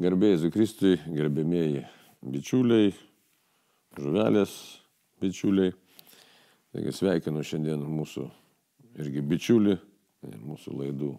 Garbėjai 0.00 0.38
Zikristui, 0.40 0.94
gerbėmėjai 1.12 1.82
bičiuliai, 2.24 2.92
žuvelės 3.98 4.54
bičiuliai. 5.20 5.74
Taigi 6.72 6.94
sveikinu 6.96 7.42
šiandien 7.44 7.82
mūsų 7.84 8.24
irgi 9.02 9.24
bičiulį, 9.32 9.76
mūsų 10.46 10.78
laidų 10.78 11.10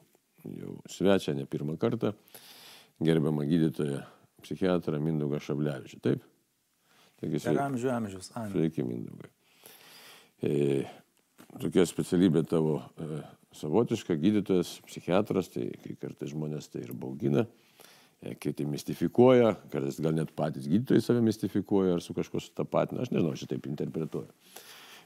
jau 0.56 0.74
svečią 0.90 1.36
ne 1.38 1.46
pirmą 1.52 1.78
kartą, 1.82 2.16
gerbiamą 3.06 3.46
gydytoją, 3.52 4.02
psichiatrą 4.42 5.02
Mindaugą 5.04 5.44
Šablevičių. 5.46 6.02
Taip? 6.02 6.26
Taigi 7.22 7.44
sveiki. 7.44 7.64
Amžių 7.68 7.96
amžius. 8.00 8.34
Sveiki, 8.34 8.88
Mindaugai. 8.88 9.34
E, 10.42 10.54
tokia 11.60 11.86
specialybė 11.86 12.48
tavo 12.50 12.80
e, 12.98 13.26
savotiška, 13.62 14.18
gydytojas, 14.18 14.80
psichiatras, 14.90 15.54
tai 15.54 15.70
kai 15.84 16.00
kartais 16.02 16.34
žmonės 16.34 16.74
tai 16.74 16.88
ir 16.88 16.96
baugina. 16.98 17.46
E, 17.46 17.61
kiti 18.42 18.66
mistifikuoja, 18.70 19.56
kartais 19.72 19.98
gal 20.04 20.14
net 20.14 20.34
patys 20.38 20.68
gydytojai 20.70 21.02
save 21.02 21.24
mistifikuoja 21.26 21.98
ar 21.98 22.04
su 22.06 22.14
kažkuo 22.14 22.42
sutapatina, 22.44 23.02
aš 23.02 23.14
nežinau, 23.14 23.34
šitaip 23.40 23.66
interpretuoju. 23.72 24.30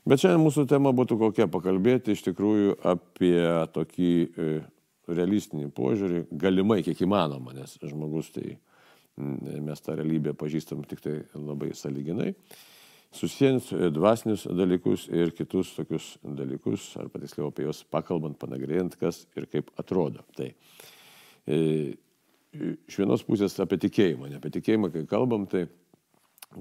Bet 0.06 0.22
šiandien 0.22 0.44
mūsų 0.44 0.68
tema 0.70 0.92
būtų 0.94 1.18
kokia 1.22 1.48
pakalbėti 1.50 2.14
iš 2.14 2.26
tikrųjų 2.28 2.76
apie 2.86 3.40
tokį 3.74 4.12
e, 4.22 4.52
realistinį 5.10 5.72
požiūrį, 5.74 6.22
galimai 6.44 6.82
kiek 6.86 7.02
įmanoma, 7.08 7.56
nes 7.56 7.78
žmogus 7.82 8.30
tai 8.36 8.58
mes 9.16 9.82
tą 9.82 9.96
realybę 9.96 10.36
pažįstam 10.36 10.84
tik 10.86 11.02
tai 11.02 11.16
labai 11.40 11.72
saliginai, 11.78 12.34
susijęs 13.16 13.72
dvasinius 13.96 14.44
dalykus 14.52 15.08
ir 15.08 15.32
kitus 15.38 15.72
tokius 15.78 16.16
dalykus, 16.22 16.92
ar 17.00 17.08
patiksliau 17.14 17.48
apie 17.50 17.64
juos 17.64 17.86
pakalbant, 17.88 18.36
panagrėjant, 18.42 18.98
kas 19.00 19.24
ir 19.40 19.48
kaip 19.48 19.72
atrodo. 19.80 20.26
Tai 20.36 20.50
e, 20.52 21.96
iš 22.88 23.00
vienos 23.02 23.24
pusės 23.28 23.58
apie 23.64 23.80
tikėjimą, 23.86 24.30
ne 24.32 24.40
apie 24.40 24.52
tikėjimą, 24.58 24.92
kai 24.94 25.06
kalbam, 25.10 25.48
tai 25.52 25.66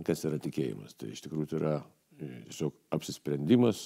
kas 0.06 0.24
yra 0.28 0.40
tikėjimas. 0.42 0.96
Tai 0.98 1.10
iš 1.14 1.22
tikrųjų 1.24 1.50
tai 1.50 1.60
yra 1.60 1.74
e, 1.78 2.30
tiesiog 2.48 2.74
apsisprendimas, 2.96 3.84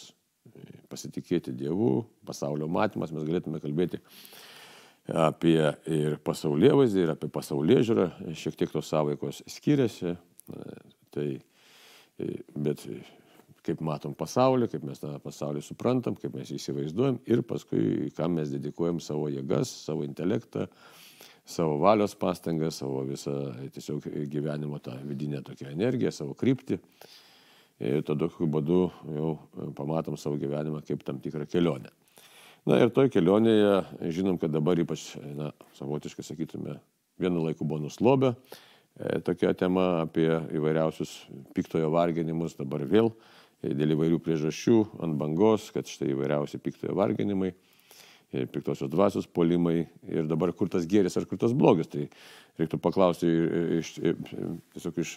e, 0.48 0.80
pasitikėti 0.91 1.55
Dievu, 1.56 2.06
pasaulio 2.28 2.68
matymas, 2.72 3.12
mes 3.14 3.27
galėtume 3.28 3.60
kalbėti 3.64 4.00
apie 5.08 5.60
ir 5.88 6.18
pasaulyje 6.20 6.74
vaizdį, 6.77 7.05
ir 7.05 7.12
apie 7.14 7.30
pasaulyje 7.33 7.84
žiūrą, 7.88 8.08
šiek 8.36 8.58
tiek 8.61 8.72
tos 8.74 8.90
savaikos 8.92 9.40
skiriasi, 9.48 10.12
tai, 11.14 11.28
e, 12.20 12.34
bet 12.52 12.84
kaip 13.68 13.80
matom 13.84 14.14
pasaulį, 14.16 14.68
kaip 14.72 14.84
mes 14.86 15.00
tą 15.00 15.14
pasaulį 15.22 15.62
suprantam, 15.64 16.16
kaip 16.18 16.36
mes 16.36 16.52
įsivaizduojam 16.55 17.18
ir 17.28 17.42
paskui, 17.46 18.08
kam 18.16 18.38
mes 18.38 18.52
dedikuojam 18.52 19.00
savo 19.05 19.28
jėgas, 19.33 19.72
savo 19.84 20.06
intelektą, 20.06 20.68
savo 21.48 21.78
valios 21.80 22.14
pastangas, 22.18 22.80
savo 22.82 23.02
visą 23.08 23.32
tiesiog 23.72 24.04
gyvenimo 24.28 24.80
tą 24.84 24.98
vidinę 25.08 25.41
tokią 25.46 25.72
energiją, 25.72 26.12
savo 26.12 26.36
kryptį. 26.36 26.78
Ir 27.78 28.02
tada 28.02 28.27
tokiu 28.27 28.48
būdu 28.50 28.80
jau 29.14 29.30
pamatom 29.78 30.16
savo 30.18 30.36
gyvenimą 30.36 30.82
kaip 30.86 31.05
tam 31.06 31.20
tikrą 31.22 31.46
kelionę. 31.46 31.92
Na 32.68 32.80
ir 32.82 32.90
toj 32.92 33.08
kelionėje 33.14 34.10
žinom, 34.12 34.36
kad 34.36 34.52
dabar 34.52 34.77
ypač, 34.82 35.12
na, 35.38 35.52
savotiškai 35.78 36.24
sakytume, 36.27 36.74
vienu 37.22 37.44
laiku 37.46 37.64
buvo 37.64 37.86
nuslobę. 37.86 38.34
E, 38.98 39.20
tokia 39.24 39.55
tema 39.56 40.02
apie 40.02 40.27
įvairiausius 40.58 41.14
piktojo 41.56 41.88
varginimus 41.94 42.58
dabar 42.58 42.83
vėl 42.90 43.12
e, 43.62 43.70
dėl 43.72 43.94
įvairių 43.94 44.18
priežasčių 44.27 44.83
ant 45.06 45.16
bangos, 45.20 45.70
kad 45.72 45.88
štai 45.88 46.10
įvairiausi 46.12 46.60
piktojo 46.60 46.98
varginimai 46.98 47.55
piktosios 48.32 48.90
dvasios 48.92 49.26
polimai 49.26 49.86
ir 50.08 50.28
dabar 50.28 50.52
kur 50.52 50.68
tas 50.68 50.86
gėris 50.88 51.16
ar 51.16 51.26
kur 51.28 51.40
tas 51.40 51.54
blogis. 51.56 51.88
Tai 51.92 52.08
reiktų 52.58 52.80
paklausti 52.82 53.30
iš, 53.78 53.94
tiesiog 54.74 54.98
iš 55.04 55.14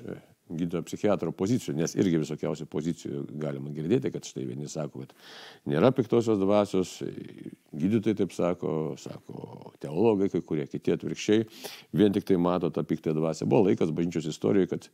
gydytojo 0.51 0.83
psichiatro 0.87 1.31
pozicijų, 1.35 1.75
nes 1.79 1.93
irgi 1.95 2.19
visokiausių 2.21 2.67
pozicijų 2.71 3.21
galima 3.39 3.71
girdėti, 3.73 4.11
kad 4.13 4.27
štai 4.27 4.43
vieni 4.49 4.67
sako, 4.71 5.05
kad 5.05 5.13
nėra 5.69 5.93
piktosios 5.95 6.39
dvasios, 6.41 6.97
gydytojai 7.71 8.17
taip 8.19 8.35
sako, 8.35 8.73
sako 8.99 9.71
teologai, 9.83 10.29
kai 10.33 10.43
kurie 10.45 10.67
kiti 10.69 10.95
atvirkščiai, 10.95 11.47
vien 11.95 12.15
tik 12.15 12.27
tai 12.27 12.39
mato 12.41 12.71
tą 12.73 12.83
piktąją 12.87 13.17
dvasę. 13.19 13.47
Buvo 13.47 13.69
laikas 13.69 13.93
bažnyčios 13.95 14.27
istorijoje, 14.33 14.73
kad 14.73 14.91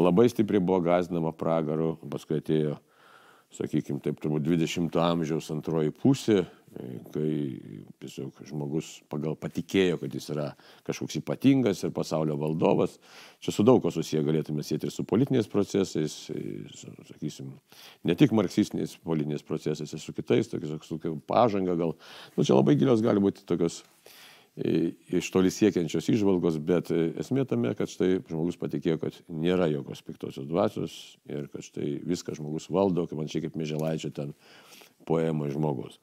labai 0.00 0.28
stipriai 0.32 0.64
buvo 0.64 0.80
gazdinama 0.88 1.34
pragaru, 1.36 1.94
paskui 2.08 2.40
atėjo 2.40 2.78
sakykime, 3.54 4.02
taip 4.02 4.20
turbūt 4.22 4.44
20-ojo 4.46 5.04
amžiaus 5.04 5.50
antroji 5.54 5.92
pusė, 5.94 6.42
kai 7.14 7.28
tiesiog 8.02 8.40
žmogus 8.48 8.88
pagal 9.12 9.36
patikėjo, 9.38 10.00
kad 10.00 10.14
jis 10.16 10.26
yra 10.34 10.46
kažkoks 10.86 11.20
ypatingas 11.20 11.84
ir 11.86 11.92
pasaulio 11.94 12.34
valdovas. 12.40 12.96
Čia 13.44 13.54
su 13.54 13.66
daug 13.66 13.78
ko 13.84 13.92
susiję 13.94 14.24
galėtume 14.26 14.64
sėti 14.66 14.88
ir 14.88 14.94
su 14.94 15.06
politiniais 15.06 15.46
procesais, 15.50 16.16
su, 16.74 16.94
sakysim, 17.10 17.52
ne 18.04 18.18
tik 18.18 18.34
marksistiniais 18.34 18.96
politiniais 19.06 19.46
procesais, 19.46 19.92
ir 19.94 20.02
su 20.02 20.14
kitais, 20.16 20.50
tokiais, 20.50 20.74
su 20.88 20.98
pažanga 21.28 21.78
gal. 21.78 21.94
Nu, 22.34 22.46
čia 22.46 22.58
labai 22.58 22.74
gilios 22.80 23.04
gali 23.04 23.22
būti 23.22 23.46
tokios 23.46 23.84
iš 24.54 25.28
toli 25.34 25.50
siekiančios 25.50 26.06
išvalgos, 26.12 26.60
bet 26.62 26.92
esmė 26.94 27.42
tame, 27.50 27.72
kad 27.74 27.90
štai 27.90 28.20
žmogus 28.28 28.58
patikėjo, 28.60 29.00
kad 29.02 29.16
nėra 29.26 29.66
jokios 29.72 30.04
piktosios 30.06 30.46
dvasios 30.46 30.94
ir 31.26 31.48
kad 31.50 31.66
štai 31.66 31.96
viską 32.06 32.36
žmogus 32.38 32.70
valdo, 32.70 33.08
kaip 33.10 33.18
man 33.18 33.30
čia 33.30 33.42
kaip 33.42 33.58
mėželaičio 33.58 34.12
ten 34.14 34.30
poema 35.08 35.50
žmogus. 35.50 35.98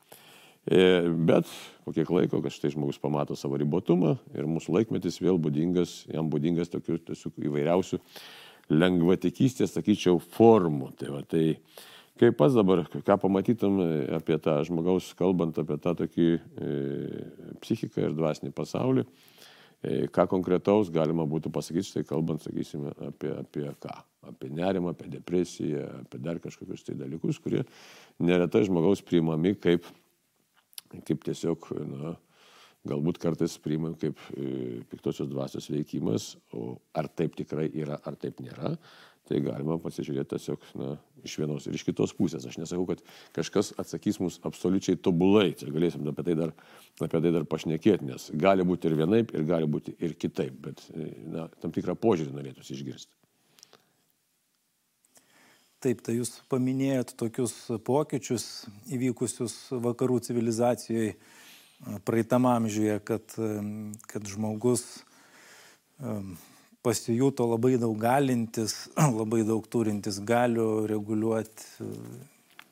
E, 0.68 1.08
bet 1.08 1.48
po 1.86 1.94
kiek 1.96 2.12
laiko, 2.14 2.42
kad 2.44 2.54
štai 2.54 2.74
žmogus 2.76 3.00
pamato 3.02 3.38
savo 3.40 3.58
ribotumą 3.58 4.18
ir 4.36 4.46
mūsų 4.52 4.76
laikmetis 4.76 5.22
vėl 5.24 5.40
būdingas, 5.42 6.04
jam 6.12 6.28
būdingas 6.30 6.70
tokių 6.76 7.00
tiesiog 7.08 7.40
įvairiausių 7.48 7.98
lengvatikystės, 8.72 9.74
sakyčiau, 9.74 10.20
formų. 10.36 10.92
Tai, 11.00 11.16
va, 11.16 11.24
tai 11.24 11.46
Kaip 12.20 12.36
pats 12.38 12.56
dabar, 12.58 12.84
ką 12.92 13.16
pamatytum 13.24 13.80
apie 14.18 14.38
tą 14.44 14.58
žmogaus, 14.68 15.12
kalbant 15.18 15.58
apie 15.62 15.78
tą 15.82 15.94
tokį 16.04 16.28
e, 16.36 16.72
psichiką 17.64 18.04
ir 18.04 18.16
dvasinį 18.18 18.52
pasaulį, 18.58 19.06
e, 19.08 19.94
ką 20.14 20.28
konkretaus 20.30 20.92
galima 20.94 21.26
būtų 21.30 21.54
pasakyti, 21.56 21.88
štai 21.88 22.04
kalbant, 22.10 22.44
sakysime, 22.44 22.94
apie, 23.08 23.32
apie 23.42 23.66
ką? 23.82 23.96
Apie 24.30 24.52
nerimą, 24.54 24.92
apie 24.94 25.08
depresiją, 25.10 25.88
apie 26.04 26.20
dar 26.22 26.38
kažkokius 26.44 26.84
tai 26.86 26.98
dalykus, 27.00 27.40
kurie 27.42 27.64
neretai 28.22 28.68
žmogaus 28.68 29.02
priimami 29.02 29.56
kaip, 29.58 29.88
kaip 31.08 31.26
tiesiog, 31.26 31.72
na, 31.90 32.14
galbūt 32.88 33.20
kartais 33.22 33.56
priimam 33.62 33.96
kaip 34.00 34.20
e, 34.34 34.82
piktosios 34.90 35.30
dvasios 35.30 35.70
veikimas, 35.72 36.36
o 36.54 36.76
ar 36.98 37.10
taip 37.10 37.36
tikrai 37.38 37.68
yra, 37.78 38.00
ar 38.06 38.18
taip 38.20 38.42
nėra, 38.42 38.76
tai 39.30 39.42
galima 39.46 39.78
pasižiūrėti 39.82 40.34
tiesiog 40.34 40.66
na, 40.80 40.96
iš 41.28 41.38
vienos 41.42 41.68
ir 41.68 41.78
iš 41.78 41.86
kitos 41.88 42.14
pusės. 42.18 42.46
Aš 42.48 42.60
nesakau, 42.62 42.86
kad 42.90 43.04
kažkas 43.38 43.74
atsakys 43.82 44.20
mums 44.22 44.40
absoliučiai 44.48 45.00
tobulai, 45.00 45.52
čia 45.58 45.72
galėsim 45.74 46.08
apie 46.12 46.28
tai 46.28 46.38
dar, 46.40 46.54
apie 47.00 47.22
tai 47.22 47.32
dar 47.32 47.48
pašnekėti, 47.50 48.10
nes 48.10 48.30
gali 48.42 48.66
būti 48.68 48.90
ir 48.90 48.98
vienaip, 49.00 49.34
ir 49.36 49.48
gali 49.48 49.70
būti 49.70 49.96
ir 50.00 50.16
kitaip, 50.20 50.60
bet 50.68 50.86
na, 51.32 51.48
tam 51.64 51.74
tikrą 51.76 51.98
požiūrį 52.00 52.36
norėtųsi 52.38 52.78
išgirsti. 52.78 53.14
Taip, 55.82 56.04
tai 56.06 56.20
jūs 56.20 56.36
paminėjot 56.52 57.16
tokius 57.18 57.56
pokyčius 57.88 58.44
įvykusius 58.94 59.56
vakarų 59.82 60.20
civilizacijoje 60.28 61.16
praeitam 62.06 62.46
amžiuje, 62.46 63.00
kad, 63.02 63.34
kad 64.12 64.28
žmogus 64.30 64.84
pasijuto 66.82 67.46
labai 67.46 67.78
daug 67.82 67.98
galintis, 68.02 68.88
labai 69.20 69.44
daug 69.48 69.66
turintis 69.70 70.20
galių 70.26 70.86
reguliuoti 70.90 71.68
e, 71.86 71.90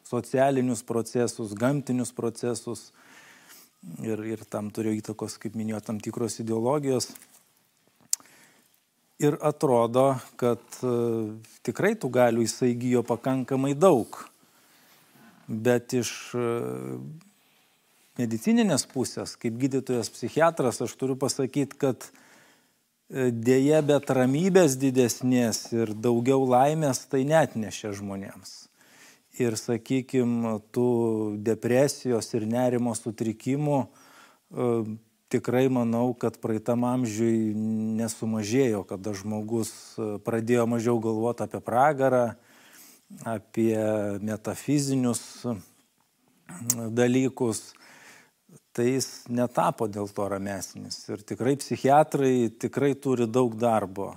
socialinius 0.09 0.81
procesus, 0.85 1.53
gamtinius 1.53 2.11
procesus 2.17 2.89
ir, 4.01 4.23
ir 4.25 4.45
tam 4.49 4.71
turėjo 4.73 4.97
įtakos, 5.03 5.37
kaip 5.41 5.57
minėjau, 5.57 5.83
tam 5.85 6.01
tikros 6.01 6.39
ideologijos. 6.41 7.11
Ir 9.19 9.35
atrodo, 9.43 10.13
kad 10.39 10.63
e, 10.81 10.91
tikrai 11.67 11.93
tų 11.99 12.09
galių 12.15 12.45
jisai 12.45 12.73
įgyjo 12.73 13.03
pakankamai 13.07 13.75
daug. 13.75 14.15
Bet 15.49 15.93
iš 15.97 16.13
e, 16.37 16.47
medicininės 18.19 18.87
pusės, 18.89 19.35
kaip 19.39 19.59
gydytojas 19.59 20.09
psichiatras, 20.13 20.81
aš 20.85 20.95
turiu 20.99 21.17
pasakyti, 21.19 21.77
kad 21.79 22.09
dėje, 23.09 23.81
bet 23.85 24.09
ramybės 24.13 24.77
didesnės 24.77 25.71
ir 25.73 25.93
daugiau 25.97 26.45
laimės 26.45 27.05
tai 27.09 27.23
net 27.25 27.55
nešia 27.57 27.91
žmonėms. 27.97 28.69
Ir, 29.39 29.55
sakykime, 29.55 30.59
tų 30.75 30.89
depresijos 31.41 32.27
ir 32.35 32.45
nerimo 32.49 32.91
sutrikimų 32.97 33.79
e, 33.85 34.67
tikrai 35.31 35.69
manau, 35.71 36.11
kad 36.17 36.35
praeitam 36.43 36.83
amžiui 36.83 37.53
nesumažėjo, 38.01 38.83
kada 38.89 39.13
žmogus 39.15 39.71
e, 39.95 40.17
pradėjo 40.25 40.67
mažiau 40.67 40.99
galvoti 41.01 41.45
apie 41.45 41.63
pragarą, 41.63 42.25
apie 43.25 43.77
metafizinius 44.21 45.23
dalykus. 46.93 47.71
Tai 48.79 48.93
jis 48.93 49.07
netapo 49.27 49.89
dėl 49.91 50.07
to 50.15 50.25
ramesnis. 50.31 51.01
Ir 51.11 51.23
tikrai 51.27 51.57
psichiatrai 51.59 52.47
tikrai 52.63 52.93
turi 52.95 53.27
daug 53.27 53.57
darbo. 53.59 54.13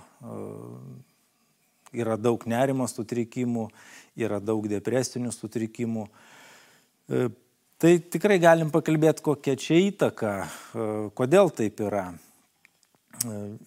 Yra 1.91 2.15
daug 2.15 2.45
nerimo 2.47 2.87
sutrikimų, 2.87 3.67
yra 4.23 4.39
daug 4.39 4.69
depresinių 4.71 5.33
sutrikimų. 5.35 6.07
Tai 7.83 7.91
tikrai 8.15 8.39
galim 8.39 8.71
pakalbėti, 8.71 9.25
kokia 9.27 9.57
čia 9.59 9.81
įtaka, 9.89 10.33
kodėl 11.19 11.51
taip 11.51 11.83
yra. 11.83 12.07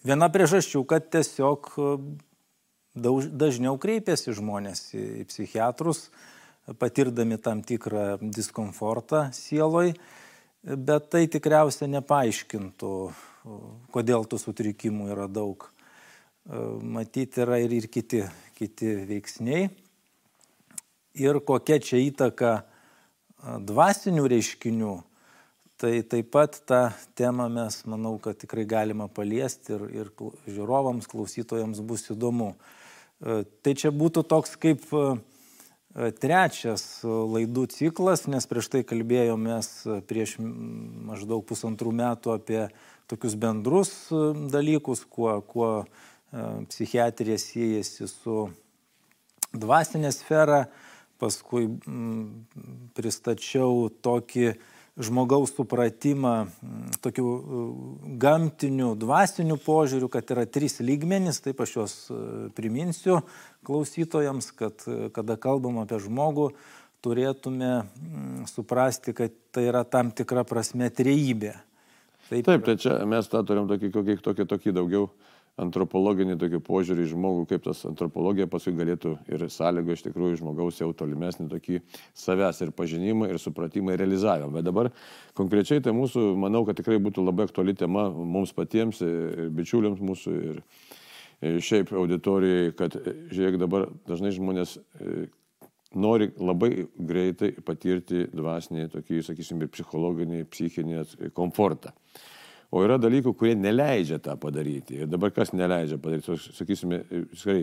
Viena 0.01 0.33
priežasčių, 0.33 0.81
kad 0.89 1.11
tiesiog 1.13 1.69
dažniau 2.97 3.77
kreipiasi 3.77 4.33
žmonės 4.33 4.87
į 4.97 5.27
psichiatrus, 5.29 6.07
patirdami 6.81 7.37
tam 7.37 7.61
tikrą 7.61 8.15
diskomfortą 8.19 9.27
sieloj, 9.37 9.93
bet 10.75 11.09
tai 11.13 11.25
tikriausiai 11.31 11.89
nepaaiškintų, 11.95 12.93
kodėl 13.93 14.27
tų 14.27 14.39
sutrikimų 14.41 15.11
yra 15.13 15.27
daug. 15.31 15.69
Matyti 16.47 17.43
yra 17.43 17.59
ir, 17.59 17.73
ir 17.75 17.87
kiti, 17.91 18.23
kiti 18.55 18.93
veiksniai. 19.07 19.67
Ir 21.17 21.39
kokia 21.43 21.79
čia 21.83 21.99
įtaka 22.03 22.51
dvasinių 23.67 24.25
reiškinių, 24.31 24.93
tai 25.77 25.93
taip 26.09 26.29
pat 26.33 26.59
tą 26.67 26.81
temą 27.17 27.47
mes, 27.53 27.79
manau, 27.89 28.15
kad 28.21 28.37
tikrai 28.39 28.65
galima 28.69 29.07
paliesti 29.07 29.75
ir, 29.75 29.87
ir 30.03 30.11
žiūrovams, 30.49 31.09
klausytojams 31.09 31.81
bus 31.85 32.07
įdomu. 32.13 32.53
Tai 33.17 33.73
čia 33.73 33.91
būtų 33.93 34.23
toks 34.29 34.55
kaip 34.61 34.85
trečias 36.21 37.01
laidų 37.03 37.65
ciklas, 37.73 38.27
nes 38.29 38.45
prieš 38.49 38.69
tai 38.73 38.83
kalbėjomės 38.85 39.69
prieš 40.09 40.37
maždaug 40.41 41.45
pusantrų 41.49 41.93
metų 41.97 42.35
apie 42.35 42.61
tokius 43.09 43.37
bendrus 43.39 43.93
dalykus, 44.53 45.05
kuo, 45.09 45.39
kuo 45.41 45.71
psichiatrija 46.69 47.39
siejasi 47.41 48.09
su 48.11 48.47
dvasinė 49.57 50.13
sfera. 50.13 50.67
Paskui 51.17 51.63
pristačiau 52.93 53.87
tokį 54.05 54.51
žmogaus 54.97 55.53
supratimą 55.53 56.33
tokių 57.03 57.27
gamtinių, 58.21 58.93
dvasinių 58.97 59.59
požiūrių, 59.61 60.09
kad 60.13 60.33
yra 60.33 60.47
trys 60.49 60.79
lygmenys, 60.81 61.41
taip 61.45 61.61
aš 61.63 61.75
juos 61.75 61.95
priminsiu 62.57 63.21
klausytojams, 63.67 64.49
kad 64.57 64.85
kada 65.13 65.37
kalbam 65.41 65.81
apie 65.83 66.01
žmogų, 66.01 66.49
turėtume 67.05 67.85
suprasti, 68.49 69.13
kad 69.15 69.33
tai 69.53 69.67
yra 69.69 69.83
tam 69.85 70.09
tikra 70.11 70.43
prasme 70.47 70.89
trejybė. 70.89 71.53
Taip, 72.27 72.43
taip 72.43 72.65
tai 72.65 72.75
čia 72.81 72.97
mes 73.07 73.29
tą 73.31 73.43
turim 73.47 73.69
tokį, 73.69 73.91
tokį, 73.93 74.17
tokį, 74.25 74.47
tokį 74.49 74.73
daugiau 74.75 75.05
antropologinį 75.61 76.37
tokį 76.37 76.59
požiūrį 76.65 77.05
į 77.07 77.11
žmogų, 77.15 77.45
kaip 77.49 77.63
tas 77.65 77.81
antropologija 77.89 78.47
paskui 78.49 78.75
galėtų 78.77 79.15
ir 79.33 79.45
sąlygo 79.51 79.95
iš 79.95 80.03
tikrųjų 80.05 80.41
žmogaus 80.43 80.77
jau 80.81 80.91
tolimesnį 80.97 81.47
tokį 81.53 81.79
savęs 82.17 82.61
ir 82.61 82.73
pažinimą, 82.77 83.31
ir 83.31 83.41
supratimą, 83.41 83.95
ir 83.95 84.03
realizavimą. 84.03 84.53
Bet 84.59 84.67
dabar 84.69 84.91
konkrečiai 85.37 85.81
tai 85.81 85.95
mūsų, 85.97 86.29
manau, 86.37 86.61
kad 86.67 86.77
tikrai 86.77 86.99
būtų 87.01 87.25
labai 87.25 87.47
aktuali 87.49 87.73
tema 87.77 88.07
mums 88.13 88.53
patiems, 88.57 89.01
ir 89.01 89.49
bičiuliams 89.57 90.03
mūsų, 90.03 90.37
ir, 90.51 90.61
ir 91.49 91.59
šiaip 91.65 91.95
auditorijai, 91.97 92.71
kad, 92.77 92.99
žiūrėk, 93.33 93.59
dabar 93.65 93.89
dažnai 94.09 94.35
žmonės 94.37 94.77
e, 94.77 95.27
nori 95.97 96.29
labai 96.37 96.85
greitai 96.93 97.55
patirti 97.65 98.27
dvasinį, 98.29 98.89
tokį, 98.93 99.21
sakysim, 99.25 99.65
ir 99.65 99.73
psichologinį, 99.73 100.45
psichinį 100.53 101.05
komfortą. 101.33 101.97
O 102.71 102.81
yra 102.83 102.97
dalykų, 102.99 103.31
kurie 103.39 103.53
neleidžia 103.55 104.19
tą 104.23 104.35
padaryti. 104.39 105.03
Ir 105.03 105.11
dabar 105.11 105.31
kas 105.35 105.53
neleidžia 105.55 105.99
padaryti, 106.03 106.35
sakysime, 106.57 107.03
tikrai 107.31 107.61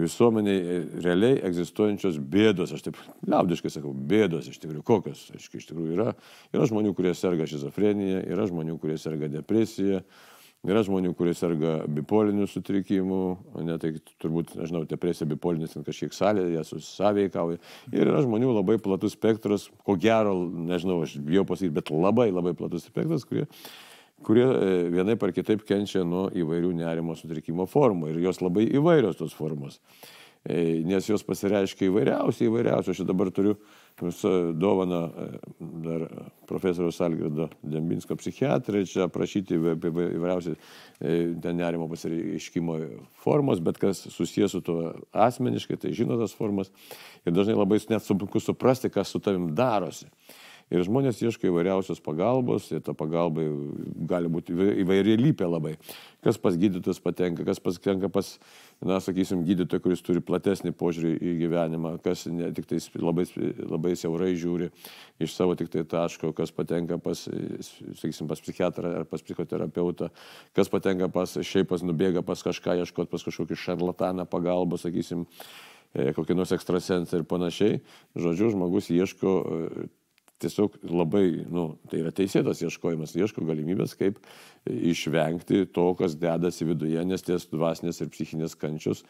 visuomeniai 0.00 0.58
e, 0.58 0.76
realiai 1.04 1.40
egzistuojančios 1.48 2.16
bėdos, 2.32 2.72
aš 2.72 2.86
taip 2.86 2.98
liaudiškai 3.28 3.72
sakau, 3.74 3.92
bėdos 3.92 4.48
iš 4.48 4.60
tikrųjų, 4.62 4.84
kokios, 4.88 5.26
aiškiai, 5.36 5.60
iš 5.60 5.68
tikrųjų 5.68 5.96
yra. 5.98 6.12
Yra 6.54 6.68
žmonių, 6.70 6.94
kurie 6.96 7.12
serga 7.18 7.48
šizofrenija, 7.50 8.22
yra 8.32 8.46
žmonių, 8.48 8.78
kurie 8.80 8.96
serga 9.00 9.28
depresija, 9.32 10.00
yra 10.64 10.84
žmonių, 10.86 11.12
kurie 11.18 11.34
serga 11.36 11.82
bipoliniu 11.92 12.48
sutrikimu, 12.48 13.20
ne 13.66 13.76
tai 13.82 13.92
turbūt, 14.22 14.54
nežinau, 14.62 14.86
depresija, 14.88 15.28
bipolinis, 15.28 15.76
kažkiek 15.84 16.16
salė, 16.16 16.48
jie 16.54 16.64
susavėkauja. 16.70 17.60
Ir 17.92 18.06
yra 18.06 18.24
žmonių 18.24 18.56
labai 18.62 18.78
platus 18.80 19.18
spektras, 19.18 19.68
ko 19.84 19.98
gero, 20.00 20.38
nežinau, 20.72 21.02
aš 21.04 21.18
bijau 21.20 21.44
pasakyti, 21.48 21.76
bet 21.82 21.92
labai 21.92 22.30
labai 22.32 22.56
platus 22.56 22.88
spektras, 22.88 23.28
kurie 23.28 23.44
kurie 24.24 24.46
e, 24.46 24.72
vienai 24.92 25.16
par 25.20 25.32
kitaip 25.34 25.64
kenčia 25.68 26.04
nuo 26.06 26.28
įvairių 26.34 26.72
nerimo 26.80 27.16
sutrikimo 27.18 27.68
formų 27.70 28.12
ir 28.12 28.24
jos 28.24 28.42
labai 28.42 28.66
įvairios 28.70 29.18
tos 29.20 29.36
formos. 29.36 29.80
E, 30.42 30.80
nes 30.82 31.06
jos 31.06 31.22
pasireiškia 31.22 31.86
įvairiausiai, 31.86 32.48
įvairiausiai. 32.50 32.96
Aš 32.96 33.04
dabar 33.06 33.30
turiu 33.34 33.54
visą 34.00 34.32
dovaną 34.58 35.02
e, 35.06 35.26
dar 35.84 36.04
profesoriaus 36.50 36.98
Algirdo 37.04 37.46
Dembinsko 37.62 38.16
psichiatrai 38.18 38.82
čia 38.90 39.06
aprašyti 39.06 39.60
įvairiausiai 39.60 40.58
ten 41.44 41.58
nerimo 41.60 41.86
pasireiškimo 41.92 42.78
formos, 43.22 43.62
bet 43.62 43.78
kas 43.82 44.02
susijęs 44.10 44.56
su 44.56 44.62
tuo 44.66 44.94
asmeniškai, 45.14 45.78
tai 45.78 45.94
žino 45.94 46.18
tas 46.18 46.34
formas 46.34 46.72
ir 47.26 47.34
dažnai 47.34 47.58
labai 47.58 47.78
net 47.90 48.02
sunku 48.02 48.42
suprasti, 48.42 48.90
kas 48.90 49.14
su 49.14 49.22
tavim 49.22 49.52
darosi. 49.54 50.10
Ir 50.72 50.80
žmonės 50.86 51.18
ieško 51.20 51.50
įvairiausios 51.50 52.00
pagalbos, 52.00 52.70
ir 52.72 52.80
ta 52.80 52.94
pagalba 52.96 53.44
gali 54.08 54.30
būti 54.32 54.54
įvairialypė 54.80 55.44
labai. 55.44 55.74
Kas 56.24 56.38
pas 56.40 56.56
gydytus 56.56 57.00
patenka, 57.02 57.44
kas 57.44 57.60
patenka 57.60 58.08
pas, 58.12 58.30
na, 58.80 58.96
sakysim, 59.04 59.42
gydytoją, 59.44 59.82
kuris 59.84 60.04
turi 60.06 60.22
platesnį 60.24 60.72
požiūrį 60.80 61.12
į 61.18 61.34
gyvenimą, 61.42 61.92
kas 62.04 62.24
ne 62.30 62.48
tik 62.56 62.70
tai 62.70 62.80
labai, 62.96 63.26
labai 63.58 63.94
siaurai 64.00 64.32
žiūri 64.38 64.70
iš 65.20 65.36
savo 65.36 65.58
tik 65.60 65.68
tai 65.74 65.84
taško, 65.84 66.32
kas 66.38 66.54
patenka 66.56 66.96
pas, 67.02 67.26
sakysim, 68.00 68.30
pas 68.30 68.40
psichiatrą 68.40 68.96
ar 69.02 69.08
pas 69.10 69.20
psichoterapeutą, 69.20 70.08
kas 70.56 70.72
patenka 70.72 71.12
pas, 71.12 71.36
šiaip 71.36 71.68
pas 71.74 71.84
nubėga 71.84 72.24
pas 72.24 72.40
kažką 72.48 72.80
ieškoti, 72.80 73.12
pas 73.12 73.28
kažkokį 73.28 73.60
šarlataną 73.60 74.24
pagalbą, 74.30 74.80
sakysim, 74.80 75.26
e, 75.92 76.14
kokį 76.16 76.38
nors 76.38 76.54
ekstrasensą 76.56 77.20
ir 77.20 77.28
panašiai. 77.28 77.82
Žodžiu, 78.16 78.54
žmogus 78.54 78.88
ieško 78.94 79.42
tiesiog 80.42 80.80
labai, 80.90 81.26
nu, 81.52 81.68
tai 81.90 82.02
yra 82.02 82.12
teisėtas 82.14 82.62
ieškojimas, 82.66 83.14
ieško 83.18 83.44
galimybės, 83.48 83.94
kaip 83.98 84.18
išvengti 84.66 85.66
to, 85.74 85.86
kas 85.98 86.18
dedasi 86.20 86.68
viduje, 86.68 87.04
nes 87.06 87.24
ties 87.26 87.48
dvasinės 87.52 88.02
ir 88.02 88.12
psichinės 88.12 88.58
kančios, 88.58 89.04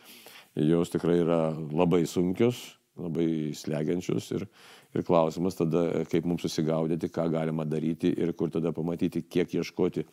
jos 0.58 0.92
tikrai 0.92 1.18
yra 1.22 1.40
labai 1.72 2.04
sunkios, 2.08 2.62
labai 3.00 3.52
slegiančios 3.56 4.28
ir, 4.36 4.46
ir 4.92 5.04
klausimas 5.08 5.56
tada, 5.56 6.04
kaip 6.12 6.28
mums 6.28 6.44
susigaudyti, 6.44 7.08
ką 7.12 7.30
galima 7.32 7.64
daryti 7.68 8.12
ir 8.12 8.34
kur 8.36 8.52
tada 8.52 8.74
pamatyti, 8.76 9.24
kiek 9.24 9.54
ieškoti 9.60 10.04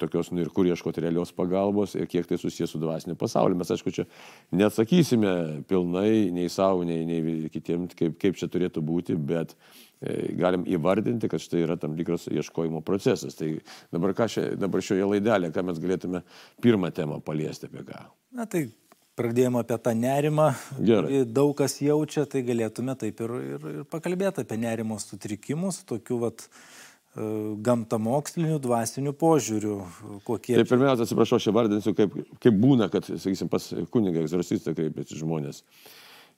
tokios, 0.00 0.30
nu 0.32 0.40
ir 0.40 0.48
kur 0.48 0.66
ieškoti 0.66 1.02
realios 1.04 1.32
pagalbos 1.36 1.92
ir 1.94 2.06
kiek 2.08 2.26
tai 2.28 2.38
susijęs 2.40 2.72
su 2.72 2.80
dvasiniu 2.80 3.16
pasauliu. 3.20 3.58
Mes, 3.60 3.70
aišku, 3.74 3.92
čia 3.92 4.06
neatsakysime 4.56 5.62
pilnai 5.68 6.30
nei 6.32 6.48
savo, 6.48 6.86
nei, 6.88 7.04
nei 7.08 7.50
kitiems, 7.52 7.92
kaip, 7.98 8.16
kaip 8.22 8.38
čia 8.40 8.48
turėtų 8.48 8.80
būti, 8.88 9.16
bet 9.16 9.52
e, 10.00 10.32
galim 10.40 10.64
įvardinti, 10.64 11.28
kad 11.28 11.42
štai 11.44 11.66
yra 11.66 11.76
tam 11.76 11.98
tikras 11.98 12.30
ieškojimo 12.32 12.80
procesas. 12.86 13.36
Tai 13.36 13.50
dabar, 13.92 14.16
šia, 14.24 14.54
dabar 14.56 14.84
šioje 14.84 15.10
laidelėje, 15.14 15.52
ką 15.52 15.66
mes 15.68 15.82
galėtume 15.82 16.24
pirmą 16.64 16.92
temą 16.96 17.20
paliesti 17.20 17.68
apie 17.68 17.84
ką? 17.92 18.06
Na 18.32 18.48
tai 18.48 18.70
pradėjome 19.20 19.60
apie 19.60 19.76
tą 19.84 19.92
nerimą, 19.92 20.46
Gerai. 20.80 21.24
daug 21.28 21.52
kas 21.58 21.76
jaučia, 21.84 22.24
tai 22.24 22.40
galėtume 22.46 22.96
taip 22.96 23.20
ir, 23.20 23.34
ir, 23.52 23.66
ir 23.74 23.84
pakalbėti 23.92 24.46
apie 24.46 24.56
nerimo 24.56 24.96
sutrikimus, 24.96 25.82
tokių 25.88 26.22
vat, 26.24 26.46
e, 26.48 26.81
gamtamokslinių, 27.12 28.56
dvasinių 28.62 29.12
požiūrių. 29.20 29.74
Kokie... 30.24 30.56
Tai 30.56 30.64
pirmiausia, 30.68 31.04
atsiprašau, 31.04 31.40
aš 31.40 31.50
vardinsiu, 31.52 31.92
kaip, 31.96 32.14
kaip 32.40 32.56
būna, 32.56 32.88
kad, 32.92 33.04
sakysim, 33.04 33.50
pas 33.52 33.66
kunigą 33.92 34.22
egzorcistą 34.24 34.72
kreipiasi 34.76 35.20
žmonės. 35.20 35.60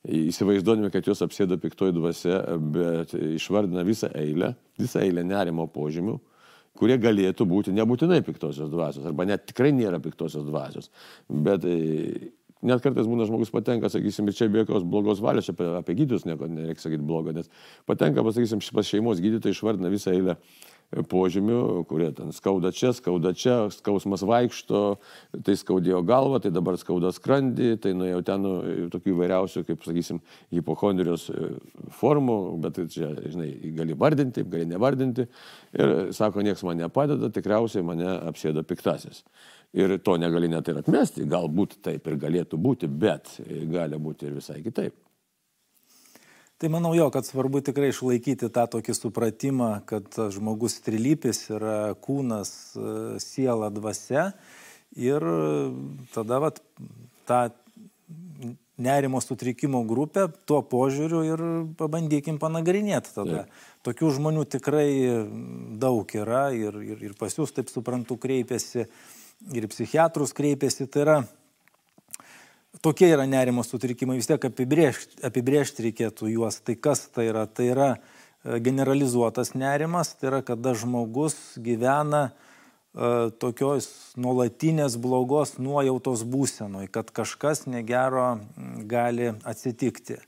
Įsivaizduodami, 0.04 0.90
kad 0.92 1.06
juos 1.08 1.22
apsėdo 1.24 1.56
piktoji 1.62 1.94
dvasia, 1.96 2.42
bet 2.74 3.14
išvardina 3.14 3.86
visą 3.86 4.10
eilę, 4.18 4.52
visą 4.80 5.00
eilę 5.00 5.22
nerimo 5.24 5.68
požymių, 5.72 6.18
kurie 6.76 6.98
galėtų 7.00 7.46
būti 7.48 7.72
nebūtinai 7.72 8.18
piktosios 8.26 8.68
dvasios, 8.72 9.06
arba 9.06 9.24
net 9.30 9.46
tikrai 9.48 9.70
nėra 9.72 10.02
piktosios 10.02 10.44
dvasios, 10.44 10.90
bet 11.30 11.64
net 12.64 12.84
kartais 12.84 13.08
būna 13.08 13.28
žmogus 13.28 13.52
patenka, 13.54 13.90
sakysim, 13.92 14.28
ir 14.28 14.36
čia 14.36 14.48
be 14.52 14.62
jokios 14.62 14.86
blogos 14.88 15.22
valios, 15.24 15.50
apie, 15.52 15.66
apie 15.78 15.96
gydytus 16.00 16.26
nieko 16.28 16.48
nereikia 16.50 16.86
sakyti 16.86 17.04
blogo, 17.06 17.34
nes 17.36 17.50
patenka, 17.88 18.24
pasakysim, 18.26 18.62
pas 18.74 18.88
šeimos 18.88 19.22
gydytojai 19.24 19.56
išvardina 19.56 19.92
visą 19.92 20.14
eilę 20.14 20.38
požymių, 21.10 21.84
kurie 21.90 22.10
ten 22.14 22.30
skauda 22.34 22.70
čia, 22.74 22.92
skauda 22.94 23.32
čia, 23.34 23.56
skausmas 23.74 24.22
vaikšto, 24.26 24.82
tai 25.46 25.56
skaudėjo 25.58 26.02
galvą, 26.06 26.38
tai 26.44 26.52
dabar 26.54 26.78
skauda 26.78 27.10
skrandį, 27.14 27.70
tai 27.82 27.94
nuėjau 27.98 28.20
ten 28.28 28.44
nu, 28.44 28.52
tokių 28.92 29.14
įvairiausių, 29.14 29.64
kaip 29.66 29.82
sakysim, 29.86 30.20
hipochondrijos 30.54 31.26
e, 31.32 31.50
formų, 31.98 32.38
bet 32.62 32.78
čia, 32.94 33.10
žinai, 33.24 33.50
gali 33.74 33.98
vardinti, 33.98 34.46
gali 34.46 34.68
nevardinti. 34.70 35.26
Ir 35.74 35.96
sako, 36.14 36.44
niekas 36.46 36.62
man 36.66 36.78
nepadeda, 36.84 37.32
tikriausiai 37.34 37.84
mane 37.86 38.08
apsėdo 38.30 38.62
piktasis. 38.66 39.24
Ir 39.74 39.96
to 40.06 40.14
negali 40.22 40.46
net 40.50 40.68
ir 40.70 40.78
atmesti, 40.78 41.24
galbūt 41.26 41.80
taip 41.82 42.06
ir 42.06 42.18
galėtų 42.22 42.60
būti, 42.62 42.86
bet 42.86 43.32
gali 43.72 43.98
būti 43.98 44.28
ir 44.28 44.36
visai 44.38 44.60
kitaip. 44.62 44.94
Tai 46.62 46.70
manau 46.70 46.92
jo, 46.94 47.08
kad 47.10 47.26
svarbu 47.26 47.64
tikrai 47.66 47.90
išlaikyti 47.90 48.46
tą 48.54 48.68
tokį 48.70 48.94
supratimą, 48.94 49.70
kad 49.90 50.06
žmogus 50.32 50.78
trilypis 50.86 51.42
yra 51.50 51.96
kūnas, 51.98 52.52
siela, 53.20 53.72
dvasia 53.74 54.28
ir 54.94 55.26
tada 56.14 56.38
vat, 56.46 56.62
tą 57.26 57.48
nerimo 58.78 59.20
sutrikimo 59.22 59.82
grupę 59.86 60.28
tuo 60.46 60.60
požiūriu 60.66 61.22
ir 61.26 61.42
pabandykim 61.78 62.38
panagrinėti 62.42 63.12
tada. 63.14 63.44
Taip. 63.44 63.60
Tokių 63.86 64.10
žmonių 64.16 64.46
tikrai 64.50 64.88
daug 65.78 66.10
yra 66.16 66.48
ir, 66.56 66.78
ir, 66.82 67.04
ir 67.10 67.18
pas 67.18 67.34
jūs, 67.34 67.52
taip 67.54 67.70
suprantu, 67.70 68.16
kreipiasi, 68.18 68.88
ir 69.52 69.68
psichiatrus 69.68 70.32
kreipiasi. 70.36 70.86
Tai 70.88 71.02
yra 71.04 71.16
tokie 72.84 73.08
yra 73.12 73.26
nerimo 73.26 73.64
sutrikimai, 73.64 74.18
vis 74.20 74.28
tiek 74.28 74.44
apibrėžti, 74.48 75.20
apibrėžti 75.26 75.88
reikėtų 75.88 76.30
juos. 76.34 76.60
Tai 76.64 76.76
kas 76.76 77.06
tai 77.14 77.28
yra? 77.30 77.46
Tai 77.46 77.68
yra 77.70 77.90
e, 77.94 78.58
generalizuotas 78.64 79.54
nerimas, 79.58 80.14
tai 80.18 80.30
yra 80.32 80.42
kada 80.46 80.74
žmogus 80.78 81.36
gyvena 81.64 82.26
uh, 82.30 83.30
tokios 83.40 83.88
nuolatinės 84.20 84.98
blogos 85.00 85.56
nuojautos 85.58 86.24
būsenoj, 86.28 86.88
kad 86.94 87.10
kažkas 87.14 87.66
negero 87.70 88.38
gali 88.90 89.32
atsitikti. 89.44 90.20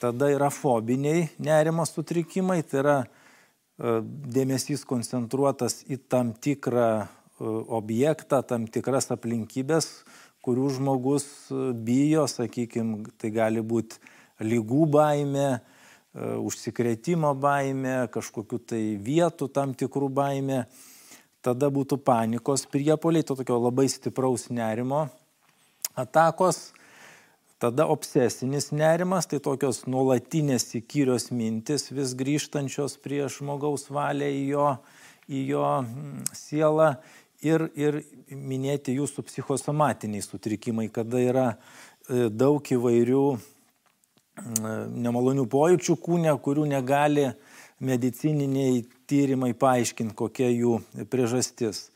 Tada 0.00 0.30
yra 0.32 0.48
fobiniai 0.48 1.28
nerimo 1.42 1.84
sutrikimai, 1.84 2.62
tai 2.64 2.82
yra 2.84 2.98
uh, 3.04 4.00
dėmesys 4.04 4.86
koncentruotas 4.88 5.82
į 5.90 6.00
tam 6.08 6.32
tikrą 6.32 7.10
objektą, 7.40 8.42
tam 8.46 8.68
tikras 8.68 9.10
aplinkybės, 9.14 9.90
kurių 10.44 10.70
žmogus 10.76 11.26
e, 11.50 11.70
bijo, 11.72 12.26
sakykime, 12.30 13.04
tai 13.20 13.32
gali 13.34 13.64
būti 13.64 14.00
lygų 14.40 14.86
baime, 14.92 15.48
užsikrėtimo 16.10 17.34
baime, 17.38 18.08
kažkokiu 18.10 18.58
tai 18.58 18.80
vietų 18.98 19.46
tam 19.54 19.74
tikrų 19.78 20.08
baime. 20.10 20.64
Tada 21.40 21.70
būtų 21.72 22.00
panikos 22.04 22.66
priepoliai, 22.68 23.24
to 23.24 23.36
tokio 23.38 23.56
labai 23.62 23.86
stipraus 23.88 24.50
nerimo 24.52 25.06
atakos. 25.96 26.72
Tada 27.60 27.86
obsesinis 27.92 28.70
nerimas, 28.72 29.28
tai 29.28 29.38
tokios 29.44 29.82
nuolatinės 29.88 30.70
įkyrios 30.78 31.28
mintis 31.32 31.90
vis 31.92 32.14
grįžtančios 32.16 32.96
prie 33.04 33.26
žmogaus 33.28 33.90
valią 33.92 34.30
į 34.32 34.44
jo, 34.48 34.68
į 35.28 35.42
jo 35.52 35.66
sielą 36.32 36.94
ir, 37.44 37.68
ir 37.76 38.02
minėti 38.30 38.94
jūsų 38.96 39.24
psichosomatiniai 39.28 40.24
sutrikimai, 40.24 40.88
kada 40.92 41.22
yra 41.22 41.46
e, 41.54 42.28
daug 42.28 42.64
įvairių 42.64 43.24
nemalonių 44.40 45.44
pojūčių 45.50 45.96
kūne, 46.00 46.32
kurių 46.40 46.66
negali 46.70 47.26
medicininiai 47.84 48.84
tyrimai 49.10 49.52
paaiškinti, 49.58 50.16
kokia 50.16 50.48
jų 50.52 50.78
priežastis. 51.12 51.88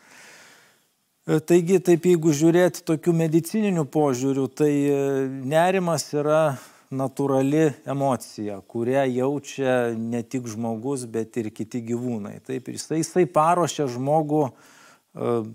E, 1.24 1.40
taigi, 1.40 1.80
taip 1.84 2.08
jeigu 2.08 2.34
žiūrėti 2.36 2.84
tokių 2.88 3.16
medicininių 3.16 3.86
požiūrių, 3.92 4.46
tai 4.52 4.70
e, 4.72 5.00
nerimas 5.44 6.10
yra 6.16 6.56
natūrali 6.94 7.70
emocija, 7.90 8.60
kurią 8.70 9.06
jaučia 9.08 9.74
ne 9.98 10.20
tik 10.22 10.46
žmogus, 10.52 11.08
bet 11.10 11.36
ir 11.40 11.50
kiti 11.50 11.80
gyvūnai. 11.84 12.38
Taip, 12.44 12.68
jisai, 12.70 13.00
jisai 13.00 13.24
paruošia 13.26 13.88
žmogų 13.90 14.44
uh, 14.46 14.52
E, 14.54 14.73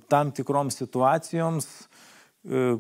tam 0.08 0.32
tikroms 0.32 0.78
situacijoms, 0.80 1.68
e, 2.44 2.78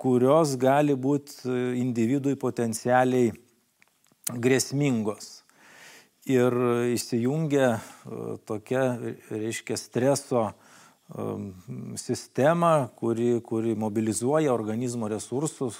kurios 0.00 0.56
gali 0.60 0.96
būti 0.96 1.48
e, 1.48 1.60
individui 1.80 2.36
potencialiai 2.40 3.32
grėsmingos. 4.30 5.40
Ir 6.30 6.54
įsijungia 6.92 7.78
tokia, 8.46 8.82
reiškia, 9.32 9.78
streso 9.80 10.50
sistema, 11.98 12.90
kuri, 13.00 13.40
kuri 13.42 13.72
mobilizuoja 13.74 14.52
organizmo 14.52 15.08
resursus, 15.10 15.78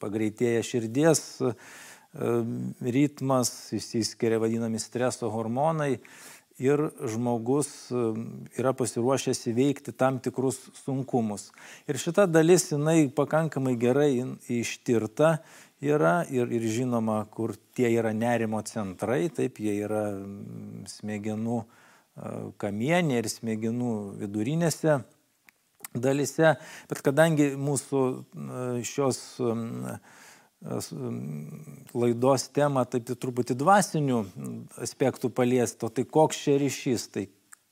pagreitėja 0.00 0.62
širdies 0.64 1.42
ritmas, 2.80 3.50
įsiskiria 3.74 4.38
vadinami 4.40 4.78
streso 4.80 5.28
hormonai 5.34 5.98
ir 6.62 6.80
žmogus 7.10 7.68
yra 8.54 8.72
pasiruošęs 8.76 9.40
įveikti 9.50 9.94
tam 9.96 10.20
tikrus 10.22 10.60
sunkumus. 10.84 11.48
Ir 11.90 11.98
šita 11.98 12.28
dalis 12.30 12.70
jinai 12.70 13.08
pakankamai 13.10 13.74
gerai 13.80 14.12
ištirta 14.48 15.38
yra 15.82 16.22
ir, 16.30 16.52
ir 16.54 16.68
žinoma, 16.70 17.24
kur 17.30 17.56
tie 17.74 17.90
yra 17.90 18.14
nerimo 18.14 18.62
centrai, 18.66 19.26
taip 19.34 19.58
jie 19.58 19.74
yra 19.82 20.06
smegenų 20.90 21.64
kamienė 22.62 23.18
ir 23.18 23.28
smegenų 23.28 23.94
vidurinėse 24.22 25.00
dalise, 25.94 26.54
bet 26.90 27.02
kadangi 27.06 27.52
mūsų 27.58 28.04
šios 28.86 29.20
laidos 30.64 32.46
temą 32.56 32.84
taip 32.88 33.10
truputį 33.20 33.56
dvasinių 33.60 34.20
aspektų 34.80 35.28
paliesto, 35.34 35.90
tai 35.92 36.06
koks 36.08 36.40
čia 36.46 36.56
ryšys, 36.62 37.08
tai 37.12 37.26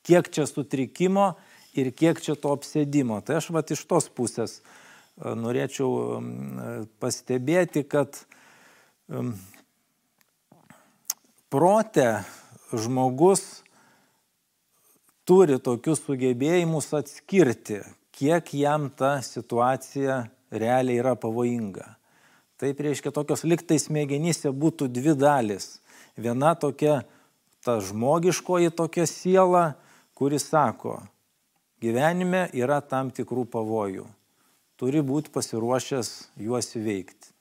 kiek 0.05 0.29
čia 0.29 0.45
sutrikimo 0.49 1.33
ir 1.73 1.89
kiek 1.95 2.21
čia 2.21 2.35
to 2.37 2.53
apsėdimo. 2.53 3.21
Tai 3.25 3.39
aš 3.41 3.49
vat 3.55 3.73
iš 3.73 3.81
tos 3.89 4.09
pusės 4.13 4.59
e, 4.59 5.33
norėčiau 5.33 6.21
pastebėti, 7.01 7.83
kad 7.89 8.21
prote 11.49 12.07
žmogus 12.73 13.63
turi 15.27 15.59
tokius 15.61 16.01
sugebėjimus 16.05 16.91
atskirti, 16.97 17.81
kiek 18.13 18.53
jam 18.57 18.89
ta 18.89 19.17
situacija 19.25 20.23
realiai 20.53 21.01
yra 21.01 21.15
pavojinga. 21.19 21.85
Taip 22.61 22.79
reiškia, 22.85 23.11
tokios 23.13 23.43
liktai 23.47 23.79
smegenyse 23.81 24.51
būtų 24.53 24.87
dvi 24.93 25.15
dalis. 25.17 25.79
Viena 26.19 26.53
tokia, 26.59 27.01
ta 27.65 27.79
žmogiškoji 27.81 28.73
tokia 28.77 29.07
siela, 29.09 29.63
kuri 30.13 30.37
sako, 30.39 30.99
gyvenime 31.81 32.45
yra 32.53 32.81
tam 32.85 33.09
tikrų 33.11 33.47
pavojų. 33.53 34.05
Turi 34.77 35.01
būti 35.05 35.31
pasiruošęs 35.33 36.11
juos 36.43 36.69
įveikti. 36.77 37.31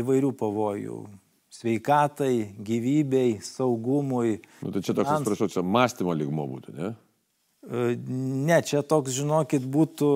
Įvairių 0.00 0.30
pavojų. 0.38 1.00
Sveikatai, 1.50 2.54
gyvybei, 2.62 3.40
saugumui. 3.42 4.38
Nu, 4.62 4.70
tai 4.70 4.84
čia 4.86 4.94
toks, 4.94 5.10
atsiprašau, 5.16 5.48
čia 5.50 5.64
mąstymo 5.66 6.14
lygmo 6.14 6.46
būtų, 6.46 6.74
ne? 6.76 6.92
Ne, 7.60 8.56
čia 8.64 8.80
toks, 8.80 9.12
žinokit, 9.12 9.66
būtų 9.68 10.06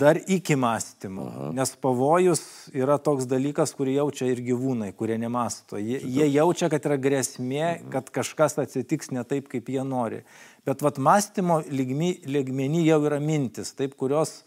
dar 0.00 0.16
iki 0.16 0.56
mąstymo, 0.56 1.26
Aha. 1.28 1.48
nes 1.52 1.74
pavojus 1.76 2.40
yra 2.72 2.96
toks 2.96 3.28
dalykas, 3.28 3.74
kurį 3.76 3.98
jaučia 3.98 4.30
ir 4.32 4.40
gyvūnai, 4.46 4.88
kurie 4.96 5.18
nemasto. 5.20 5.76
Jie, 5.76 6.00
jie 6.00 6.30
jaučia, 6.32 6.70
kad 6.72 6.88
yra 6.88 6.96
grėsmė, 6.96 7.66
kad 7.92 8.08
kažkas 8.08 8.56
atsitiks 8.64 9.12
ne 9.12 9.26
taip, 9.28 9.50
kaip 9.52 9.68
jie 9.68 9.84
nori. 9.84 10.22
Bet 10.64 10.80
vat 10.80 10.96
mąstymo 10.96 11.60
lygmenį 11.68 12.86
jau 12.86 13.02
yra 13.10 13.20
mintis, 13.20 13.74
taip, 13.76 13.92
kurios 14.00 14.38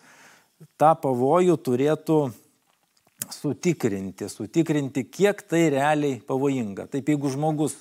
tą 0.82 0.96
pavojų 1.06 1.60
turėtų 1.62 2.20
sutikrinti, 3.30 4.25
sutikrinti, 4.25 5.06
kiek 5.06 5.46
tai 5.46 5.68
realiai 5.78 6.18
pavojinga. 6.25 6.90
Taip, 6.90 7.13
jeigu 7.13 7.30
žmogus 7.30 7.78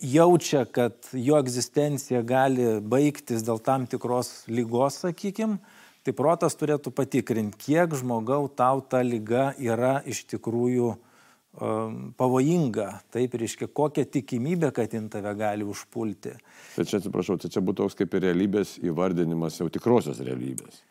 jaučia, 0.00 0.64
kad 0.64 0.94
jo 1.12 1.38
egzistencija 1.38 2.22
gali 2.26 2.80
baigtis 2.80 3.44
dėl 3.46 3.60
tam 3.62 3.86
tikros 3.86 4.44
lygos, 4.48 5.02
sakykim, 5.04 5.58
tai 6.02 6.14
protas 6.16 6.56
turėtų 6.58 6.92
patikrinti, 6.94 7.58
kiek 7.68 7.94
žmogau 7.98 8.48
tau 8.48 8.80
ta 8.80 9.02
lyga 9.06 9.52
yra 9.60 10.00
iš 10.08 10.24
tikrųjų 10.32 10.92
um, 10.94 11.98
pavojinga. 12.18 12.88
Taip 13.14 13.36
reiškia, 13.38 13.68
kokia 13.70 14.06
tikimybė, 14.08 14.72
kad 14.74 14.94
jin 14.94 15.10
tave 15.12 15.34
gali 15.38 15.66
užpulti. 15.68 16.34
Tai 16.76 16.86
čia 16.88 16.98
atsiprašau, 17.02 17.38
tai 17.42 17.52
čia 17.52 17.62
būtų 17.62 17.84
toks 17.84 18.00
kaip 18.00 18.16
ir 18.16 18.26
realybės 18.30 18.78
įvardinimas 18.82 19.60
jau 19.60 19.68
tikrosios 19.72 20.22
realybės. 20.24 20.82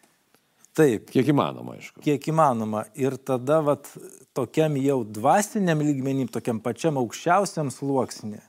Taip. 0.78 1.10
Kiek 1.12 1.28
įmanoma, 1.34 1.76
aišku. 1.76 2.00
Kiek 2.06 2.30
įmanoma. 2.32 2.86
Ir 2.96 3.18
tada, 3.20 3.58
vat, 3.66 3.90
tokiam 4.38 4.78
jau 4.80 5.02
dvasiniam 5.04 5.82
lygmenim, 5.84 6.30
tokiam 6.32 6.62
pačiam 6.64 6.96
aukščiausiam 7.02 7.68
sluoksnė, 7.76 8.40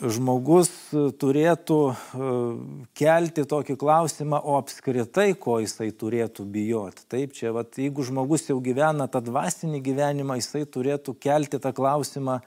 žmogus 0.00 0.70
turėtų 1.20 1.78
e, 1.90 1.96
kelti 2.96 3.44
tokį 3.48 3.76
klausimą, 3.80 4.40
o 4.40 4.56
apskritai, 4.60 5.34
ko 5.38 5.58
jisai 5.60 5.90
turėtų 5.92 6.46
bijoti. 6.48 7.04
Taip, 7.10 7.34
čia, 7.36 7.52
vat, 7.56 7.76
jeigu 7.80 8.04
žmogus 8.06 8.48
jau 8.48 8.58
gyvena 8.64 9.08
tą 9.10 9.22
dvasinį 9.26 9.82
gyvenimą, 9.84 10.38
jisai 10.40 10.64
turėtų 10.64 11.16
kelti 11.20 11.60
tą 11.60 11.74
klausimą, 11.76 12.40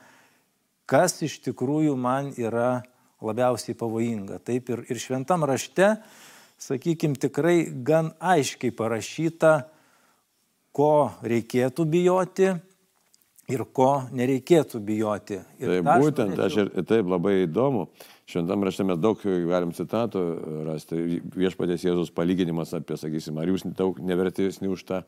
kas 0.90 1.20
iš 1.26 1.40
tikrųjų 1.46 1.96
man 2.00 2.34
yra 2.40 2.84
labiausiai 3.24 3.78
pavojinga. 3.78 4.42
Taip 4.44 4.74
ir, 4.74 4.84
ir 4.90 5.00
šventam 5.00 5.46
rašte, 5.48 5.96
sakykime, 6.62 7.20
tikrai 7.22 7.58
gan 7.86 8.12
aiškiai 8.20 8.74
parašyta, 8.76 9.56
ko 10.74 11.14
reikėtų 11.22 11.86
bijoti 11.86 12.54
ir 13.54 13.64
ko 13.76 13.92
nereikėtų 14.16 14.82
bijoti. 14.84 15.40
Ir 15.62 15.78
tai 15.78 16.00
būtent, 16.02 16.40
aš 16.42 16.60
ir 16.64 16.74
taip 16.90 17.10
labai 17.10 17.44
įdomu. 17.44 17.88
Šventam 18.30 18.64
rašte 18.64 18.86
mes 18.88 19.00
daug 19.04 19.20
galim 19.24 19.74
citatų 19.76 20.22
rasti. 20.70 21.22
Viešpatės 21.36 21.84
Jėzus 21.84 22.14
palyginimas 22.16 22.74
apie, 22.78 22.98
sakysim, 23.00 23.40
ar 23.40 23.52
jūs 23.52 23.66
daug 23.76 24.00
nevertesni 24.00 24.72
už 24.72 24.86
tą, 24.88 25.02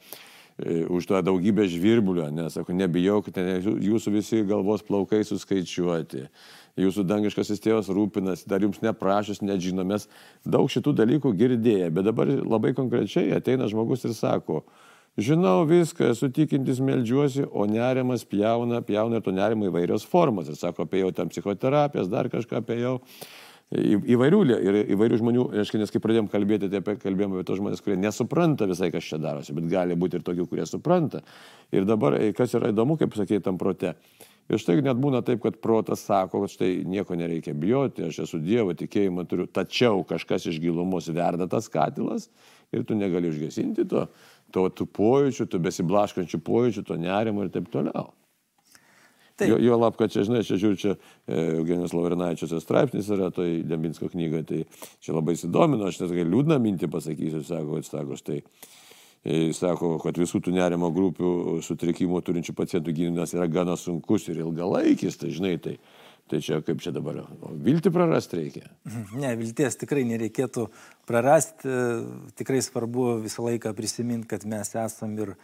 e, 0.59 0.83
už 0.91 1.07
tą 1.09 1.21
daugybę 1.23 1.63
žvirbulių, 1.71 2.27
nes, 2.35 2.57
sako, 2.57 2.75
nebijokite, 2.75 3.45
jūsų 3.63 4.15
visi 4.17 4.43
galvos 4.47 4.83
plaukai 4.85 5.23
suskaičiuoti. 5.25 6.27
Jūsų 6.75 7.05
dangiškasis 7.07 7.63
tėvas 7.63 7.87
rūpinasi, 7.87 8.49
dar 8.51 8.65
jums 8.65 8.81
neprašęs, 8.83 9.39
net 9.47 9.63
žinomės, 9.63 10.09
daug 10.43 10.67
šitų 10.67 10.91
dalykų 10.99 11.31
girdėję, 11.39 11.87
bet 11.95 12.09
dabar 12.09 12.27
labai 12.27 12.73
konkrečiai 12.75 13.31
ateina 13.37 13.69
žmogus 13.71 14.03
ir 14.03 14.11
sako, 14.17 14.65
Žinau 15.15 15.63
viską, 15.63 16.09
esu 16.11 16.27
tikintis, 16.27 16.81
melžiuosi, 16.83 17.45
o 17.47 17.63
nerimas 17.71 18.25
pjauna, 18.27 18.81
pjauna 18.83 19.21
ir 19.21 19.23
to 19.23 19.31
nerimo 19.31 19.69
įvairios 19.69 20.03
formos. 20.11 20.49
Ir 20.51 20.59
sako, 20.59 20.83
apie 20.83 21.05
jau 21.05 21.13
tam 21.15 21.31
psichoterapijas, 21.31 22.09
dar 22.11 22.27
kažką 22.31 22.59
apie 22.59 22.81
jau. 22.81 22.97
Įvairių, 23.75 24.41
ir 24.59 24.79
įvairių 24.93 25.21
žmonių, 25.21 25.45
reiškia, 25.55 25.79
nes 25.81 25.93
kai 25.93 26.01
pradėjom 26.03 26.27
kalbėti, 26.29 26.67
tai 26.69 26.83
apie, 26.83 26.97
kalbėjome 27.01 27.39
apie 27.39 27.47
tos 27.47 27.61
žmonės, 27.61 27.81
kurie 27.81 27.95
nesupranta 27.97 28.67
visai, 28.69 28.91
kas 28.93 29.07
čia 29.07 29.17
darosi, 29.23 29.55
bet 29.55 29.71
gali 29.71 29.95
būti 29.97 30.19
ir 30.19 30.27
tokių, 30.27 30.45
kurie 30.51 30.67
supranta. 30.69 31.23
Ir 31.73 31.87
dabar, 31.87 32.19
kas 32.35 32.53
yra 32.59 32.69
įdomu, 32.75 32.99
kaip 32.99 33.15
sakė 33.15 33.39
tam 33.47 33.57
prote. 33.57 33.95
Ir 34.45 34.61
štai 34.61 34.77
net 34.85 34.99
būna 35.01 35.23
taip, 35.25 35.39
kad 35.41 35.55
protas 35.63 36.03
sako, 36.05 36.43
kad 36.43 36.53
štai 36.53 36.83
nieko 36.85 37.17
nereikia 37.17 37.55
bijoti, 37.57 38.05
aš 38.11 38.19
esu 38.27 38.37
Dievo 38.43 38.75
tikėjimą 38.77 39.25
turiu, 39.31 39.47
tačiau 39.49 40.03
kažkas 40.05 40.45
iš 40.51 40.59
gilumos 40.61 41.09
verda 41.09 41.47
tas 41.49 41.71
katilas 41.73 42.27
ir 42.69 42.85
tu 42.85 42.93
negali 42.97 43.31
užgesinti 43.31 43.87
to 43.89 44.05
to 44.53 44.67
tų 44.69 44.87
pojūčių, 44.95 45.47
tų 45.49 45.61
besiblaškančių 45.65 46.39
pojūčių, 46.45 46.85
to 46.85 46.99
nerimo 47.01 47.45
ir 47.45 47.51
taip 47.53 47.71
toliau. 47.73 48.11
Taip. 49.35 49.49
Jo, 49.49 49.57
jo 49.59 49.77
lab, 49.77 49.97
kad 49.99 50.13
čia, 50.13 50.23
žinai, 50.23 50.45
čia 50.47 50.55
žiūriu, 50.55 50.77
čia 50.79 50.91
e, 50.95 51.57
Eugenijos 51.57 51.91
Laurinaičios 51.91 52.53
straipsnis 52.63 53.09
yra 53.11 53.27
toj 53.35 53.65
Dembinsko 53.67 54.07
knygoje, 54.13 54.45
tai 54.47 54.59
čia 55.03 55.15
labai 55.17 55.35
įsidomino, 55.35 55.89
aš 55.89 55.99
net 56.05 56.13
liūdną 56.15 56.55
mintį 56.63 56.87
pasakysiu, 56.93 57.41
sako, 57.43 57.75
kad 57.75 57.89
sako, 57.89 58.15
štai, 58.21 58.37
e, 59.27 59.41
sako, 59.57 59.97
kad 59.99 60.15
visų 60.21 60.39
tų 60.45 60.55
nerimo 60.55 60.87
grupių 60.95 61.33
sutrikimų 61.67 62.23
turinčių 62.23 62.55
pacientų 62.55 62.95
gydymas 62.95 63.35
yra 63.35 63.49
gana 63.51 63.75
sunkus 63.75 64.29
ir 64.31 64.39
ilgalaikis, 64.45 65.19
tai 65.19 65.33
žinai, 65.35 65.57
tai 65.59 65.75
Tai 66.25 66.39
čia 66.41 66.57
kaip 66.65 66.79
čia 66.81 66.89
dabar, 66.89 67.19
viltį 67.61 67.91
prarasti 67.93 68.39
reikia? 68.39 68.69
Ne, 69.13 69.35
vilties 69.37 69.77
tikrai 69.77 70.01
nereikėtų 70.09 70.63
prarasti. 71.05 71.69
Tikrai 72.39 72.63
svarbu 72.65 73.19
visą 73.21 73.45
laiką 73.45 73.75
prisiminti, 73.77 74.31
kad 74.31 74.47
mes 74.49 74.73
esam 74.81 75.13
ir, 75.21 75.35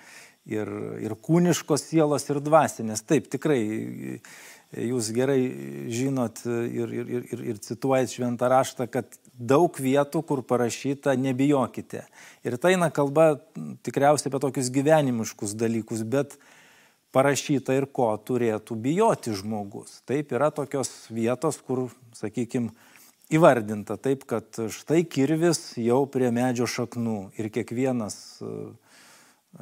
ir, 0.50 0.71
ir 1.05 1.13
kūniškos 1.21 1.85
sielos, 1.91 2.25
ir 2.33 2.41
dvasinės. 2.41 3.05
Taip, 3.05 3.29
tikrai 3.29 3.59
jūs 4.71 5.11
gerai 5.13 5.41
žinot 5.91 6.41
ir, 6.47 6.95
ir, 6.95 7.11
ir, 7.29 7.43
ir 7.53 7.59
cituojat 7.61 8.13
šventą 8.15 8.50
raštą, 8.51 8.88
kad 8.89 9.19
daug 9.35 9.75
vietų, 9.77 10.23
kur 10.25 10.41
parašyta 10.47 11.13
nebijokite. 11.19 12.05
Ir 12.47 12.57
tai 12.61 12.75
eina 12.77 12.89
kalba 12.93 13.35
tikriausiai 13.85 14.31
apie 14.31 14.41
tokius 14.47 14.71
gyvenimiškus 14.73 15.53
dalykus, 15.59 16.01
bet 16.07 16.39
parašyta 17.15 17.75
ir 17.75 17.87
ko 17.91 18.11
turėtų 18.15 18.77
bijoti 18.79 19.35
žmogus. 19.35 19.99
Taip 20.07 20.31
yra 20.35 20.51
tokios 20.55 20.89
vietos, 21.11 21.59
kur, 21.65 21.89
sakykime, 22.17 22.71
įvardinta 23.31 23.97
taip, 23.99 24.25
kad 24.27 24.47
štai 24.71 25.03
kirvis 25.07 25.73
jau 25.79 26.03
prie 26.11 26.31
medžio 26.35 26.67
šaknų 26.67 27.17
ir 27.39 27.51
kiekvienas 27.53 28.15
e, 28.43 28.55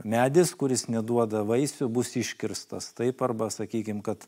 medis, 0.06 0.54
kuris 0.58 0.88
neduoda 0.90 1.44
vaisių, 1.48 1.90
bus 1.94 2.16
iškirstas. 2.18 2.92
Taip 2.98 3.22
arba, 3.26 3.50
sakykime, 3.54 4.02
kad 4.06 4.26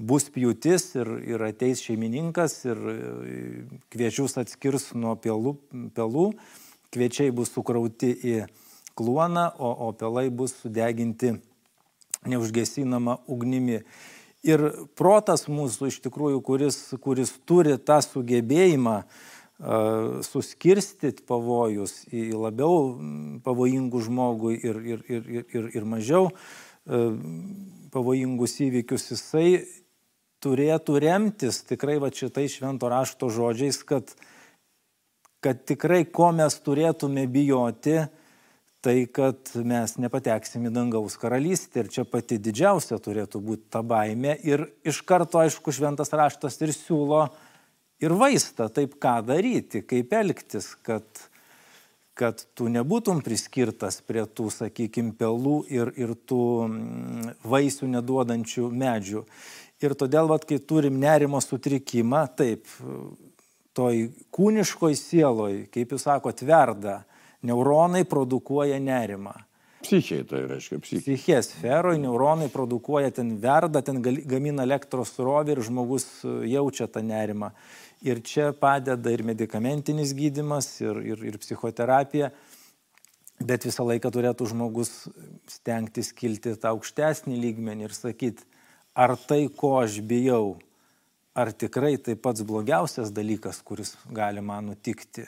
bus 0.00 0.28
pjūtis 0.32 0.90
ir, 1.00 1.12
ir 1.34 1.46
ateis 1.48 1.84
šeimininkas 1.84 2.58
ir 2.68 2.82
e, 2.92 2.98
kviečius 3.92 4.36
atskirs 4.40 4.90
nuo 4.96 5.16
pelų, 5.20 5.56
pelų 5.96 6.32
kviečiai 6.92 7.32
bus 7.32 7.52
sukrauti 7.52 8.12
į 8.12 8.36
kluoną, 8.96 9.48
o, 9.56 9.72
o 9.88 9.92
pelai 9.96 10.28
bus 10.28 10.52
sudeginti 10.60 11.38
neužgesinama 12.28 13.18
ugnimi. 13.30 13.82
Ir 14.42 14.64
protas 14.98 15.46
mūsų 15.46 15.92
iš 15.92 16.00
tikrųjų, 16.02 16.40
kuris, 16.42 16.78
kuris 17.02 17.30
turi 17.46 17.76
tą 17.78 18.00
sugebėjimą 18.02 18.96
uh, 19.02 20.22
suskirstyti 20.26 21.22
pavojus 21.28 22.00
į 22.10 22.32
labiau 22.34 22.96
pavojingų 23.46 24.02
žmogų 24.08 24.56
ir, 24.58 24.80
ir, 24.94 25.06
ir, 25.06 25.30
ir, 25.46 25.70
ir 25.78 25.86
mažiau 25.86 26.32
uh, 26.32 26.34
pavojingus 27.94 28.58
įvykius, 28.66 29.12
jisai 29.12 29.46
turėtų 30.42 30.98
remtis 31.04 31.62
tikrai 31.68 32.00
va 32.02 32.10
šitai 32.10 32.48
švento 32.50 32.90
rašto 32.90 33.30
žodžiais, 33.30 33.78
kad, 33.86 34.10
kad 35.44 35.62
tikrai 35.68 36.02
ko 36.04 36.32
mes 36.34 36.56
turėtume 36.66 37.28
bijoti, 37.30 38.00
tai, 38.82 39.04
kad 39.06 39.52
mes 39.62 39.94
nepateksim 40.02 40.66
į 40.66 40.72
dangaus 40.74 41.14
karalystę 41.20 41.84
ir 41.84 41.90
čia 41.94 42.04
pati 42.08 42.40
didžiausia 42.42 42.98
turėtų 43.02 43.40
būti 43.44 43.68
ta 43.70 43.82
baime. 43.86 44.34
Ir 44.42 44.66
iš 44.86 45.04
karto, 45.06 45.38
aišku, 45.38 45.74
šventas 45.74 46.10
raštas 46.10 46.58
ir 46.64 46.74
siūlo 46.74 47.28
ir 48.02 48.14
vaistą, 48.18 48.66
taip 48.74 48.96
ką 49.02 49.20
daryti, 49.28 49.84
kaip 49.86 50.10
elgtis, 50.18 50.72
kad, 50.82 51.06
kad 52.18 52.42
tu 52.58 52.66
nebūtum 52.72 53.22
priskirtas 53.22 54.00
prie 54.02 54.24
tų, 54.26 54.48
sakykime, 54.50 55.14
pelų 55.18 55.60
ir, 55.70 55.94
ir 55.94 56.16
tų 56.26 56.42
mm, 56.66 57.30
vaisių 57.46 57.92
neduodančių 57.94 58.66
medžių. 58.82 59.22
Ir 59.82 59.94
todėl, 59.98 60.26
vat, 60.30 60.42
kai 60.46 60.58
turim 60.58 60.98
nerimo 61.02 61.38
sutrikimą, 61.42 62.26
taip, 62.38 62.66
toj 63.78 64.08
kūniškoj 64.34 64.98
sieloj, 64.98 65.56
kaip 65.70 65.94
jūs 65.94 66.10
sakote, 66.10 66.46
verda 66.50 67.04
neuronai 67.42 68.04
produkuoja 68.08 68.78
nerimą. 68.82 69.34
Psichiai 69.82 70.22
tai 70.30 70.44
reiškia 70.46 70.78
psichiai. 70.78 71.02
Psichė 71.02 71.38
sferoje 71.42 71.98
neuronai 71.98 72.46
produkuoja, 72.52 73.10
ten 73.16 73.34
verda, 73.42 73.82
ten 73.82 73.98
gamina 74.02 74.62
elektros 74.62 75.10
srovę 75.16 75.56
ir 75.56 75.62
žmogus 75.66 76.06
e, 76.22 76.34
jaučia 76.52 76.86
tą 76.86 77.02
nerimą. 77.02 77.50
Ir 78.06 78.22
čia 78.26 78.52
padeda 78.54 79.10
ir 79.10 79.24
medikamentinis 79.26 80.14
gydimas, 80.18 80.68
ir, 80.82 81.02
ir, 81.06 81.26
ir 81.32 81.38
psichoterapija, 81.42 82.30
bet 83.42 83.66
visą 83.66 83.86
laiką 83.88 84.10
turėtų 84.14 84.48
žmogus 84.54 84.92
stengtis 85.50 86.12
kilti 86.14 86.54
tą 86.54 86.76
aukštesnį 86.76 87.38
lygmenį 87.42 87.88
ir 87.88 87.98
sakyti, 87.98 88.46
ar 88.94 89.16
tai, 89.18 89.44
ko 89.50 89.76
aš 89.82 89.98
bijau, 90.06 90.58
ar 91.34 91.50
tikrai 91.50 91.96
tai 91.98 92.14
pats 92.14 92.46
blogiausias 92.46 93.10
dalykas, 93.14 93.62
kuris 93.66 93.96
gali 94.14 94.42
man 94.44 94.70
nutikti 94.70 95.26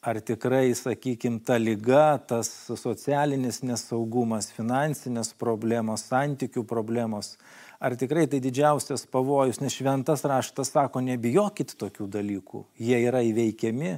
ar 0.00 0.20
tikrai, 0.22 0.70
sakykime, 0.78 1.40
ta 1.44 1.58
lyga, 1.58 2.18
tas 2.30 2.50
socialinis 2.78 3.62
nesaugumas, 3.66 4.50
finansinės 4.54 5.32
problemos, 5.38 6.06
santykių 6.10 6.62
problemos, 6.68 7.34
ar 7.82 7.96
tikrai 7.98 8.28
tai 8.30 8.40
didžiausias 8.42 9.06
pavojus, 9.10 9.60
nes 9.62 9.74
šventas 9.74 10.22
raštas 10.28 10.70
sako, 10.74 11.02
nebijokit 11.04 11.74
tokių 11.78 12.06
dalykų, 12.18 12.62
jie 12.78 13.02
yra 13.08 13.24
įveikiami, 13.26 13.96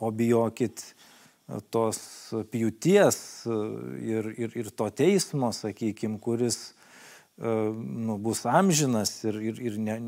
o 0.00 0.12
bijokit 0.12 0.82
tos 1.72 2.00
pjūties 2.52 3.18
ir, 4.02 4.32
ir, 4.34 4.56
ir 4.64 4.72
to 4.74 4.88
teismo, 4.90 5.52
sakykime, 5.54 6.18
kuris 6.20 6.58
E, 6.66 6.75
nu, 7.38 8.16
bus 8.18 8.46
amžinas 8.48 9.10
ir, 9.24 9.34
ir, 9.34 9.58
ir 9.60 9.74
ne, 9.78 9.98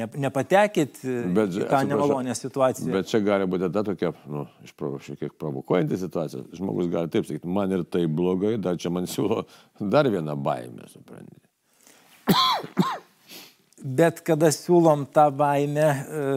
ne, 0.00 0.08
nepatekit 0.26 0.98
bet, 1.32 1.54
į 1.56 1.68
tą 1.70 1.80
nemalonę 1.88 2.34
situaciją. 2.36 2.92
Bet 2.92 3.08
čia 3.08 3.22
gali 3.24 3.46
būti 3.48 3.70
ta 3.72 3.84
tokia, 3.86 4.12
nu, 4.28 4.44
išprovo, 4.66 5.00
šiek 5.04 5.22
tiek 5.22 5.32
provokuojanti 5.40 6.00
situacija. 6.02 6.44
Žmogus 6.58 6.90
gali 6.92 7.12
taip 7.12 7.24
sakyti, 7.28 7.48
man 7.48 7.72
ir 7.72 7.86
tai 7.88 8.04
blogai, 8.04 8.58
dar 8.60 8.76
čia 8.80 8.92
man 8.92 9.08
siūlo 9.08 9.46
dar 9.80 10.10
vieną 10.12 10.36
baimę, 10.36 10.90
suprantate. 10.92 11.40
Bet 13.84 14.22
kada 14.24 14.48
siūlom 14.48 15.02
tą 15.12 15.26
baimę, 15.36 15.88
e, 15.92 16.36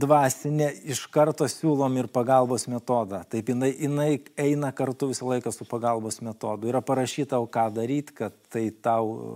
dvasinė, 0.00 0.68
iš 0.94 1.00
karto 1.10 1.48
siūlom 1.50 1.96
ir 1.98 2.06
pagalbos 2.06 2.68
metodą. 2.70 3.24
Taip 3.26 3.50
jinai, 3.50 3.72
jinai 3.74 4.10
eina 4.38 4.70
kartu 4.70 5.08
visą 5.10 5.26
laiką 5.32 5.50
su 5.50 5.66
pagalbos 5.66 6.20
metodu. 6.22 6.70
Yra 6.70 6.78
parašyta, 6.78 7.40
o 7.42 7.48
ką 7.50 7.66
daryti, 7.74 8.14
kad 8.22 8.38
tai 8.54 8.68
tau 8.70 9.10
e, 9.16 9.32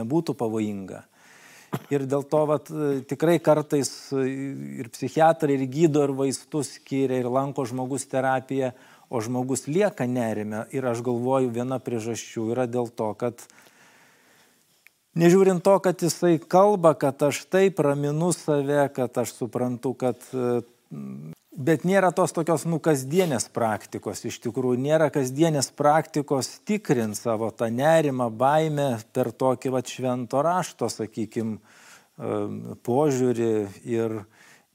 nebūtų 0.00 0.34
pavojinga. 0.34 1.04
Ir 1.94 2.02
dėl 2.10 2.24
to 2.26 2.42
vat, 2.50 2.66
tikrai 3.06 3.38
kartais 3.38 3.90
ir 4.10 4.90
psichiatrai, 4.90 5.54
ir 5.54 5.68
gydo, 5.70 6.02
ir 6.02 6.12
vaistus 6.18 6.74
skiria, 6.80 7.20
ir 7.22 7.30
lanko 7.30 7.62
žmogus 7.62 8.08
terapiją, 8.10 8.72
o 9.06 9.22
žmogus 9.22 9.68
lieka 9.70 10.10
nerime. 10.10 10.64
Ir 10.74 10.90
aš 10.90 11.04
galvoju, 11.06 11.52
viena 11.54 11.78
priežasčių 11.78 12.50
yra 12.56 12.66
dėl 12.66 12.90
to, 12.90 13.12
kad 13.18 13.46
nežiūrint 15.18 15.62
to, 15.64 15.76
kad 15.82 16.02
jisai 16.02 16.38
kalba, 16.38 16.94
kad 16.94 17.22
aš 17.30 17.44
taip 17.50 17.80
raminu 17.82 18.32
save, 18.36 18.88
kad 18.94 19.18
aš 19.24 19.34
suprantu, 19.40 19.94
kad 19.98 20.24
Bet 21.50 21.82
nėra 21.82 22.12
tos 22.14 22.30
tokios, 22.30 22.62
nu, 22.70 22.78
kasdienės 22.78 23.48
praktikos, 23.50 24.22
iš 24.24 24.36
tikrųjų, 24.44 24.78
nėra 24.84 25.08
kasdienės 25.10 25.72
praktikos 25.74 26.48
tikrint 26.62 27.18
savo 27.18 27.48
tą 27.50 27.66
nerimą, 27.74 28.28
baimę 28.30 28.86
per 29.10 29.32
tokį 29.34 29.72
va 29.74 29.82
švento 29.82 30.44
rašto, 30.46 30.86
sakykime, 30.86 31.58
požiūrį 32.86 33.50
ir, 33.82 34.14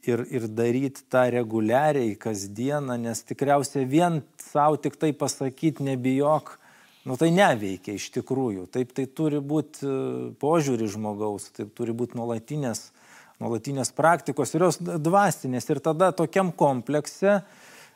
ir, 0.03 0.25
ir 0.35 0.49
daryti 0.51 1.07
tą 1.07 1.23
reguliariai 1.37 2.11
kasdieną, 2.19 2.99
nes 3.07 3.23
tikriausiai 3.23 3.87
vien 3.87 4.19
savo 4.43 4.75
tik 4.75 4.99
tai 4.99 5.13
pasakyti 5.15 5.87
nebijok, 5.87 6.57
nu 7.05 7.17
tai 7.21 7.29
neveikia 7.33 7.95
iš 7.95 8.09
tikrųjų. 8.17 8.65
Taip 8.73 8.91
tai 8.97 9.05
turi 9.07 9.39
būti 9.39 9.85
e, 9.85 9.95
požiūrį 10.41 10.89
žmogaus, 10.95 11.51
taip 11.55 11.73
turi 11.77 11.95
būti 11.95 12.17
nuolatinės 12.19 12.89
nuolatinės 13.41 13.91
praktikos 13.95 14.53
ir 14.55 14.63
jos 14.63 14.79
dvasinės. 14.79 15.67
Ir 15.69 15.81
tada 15.83 16.11
tokiam 16.15 16.51
komplekse 16.55 17.41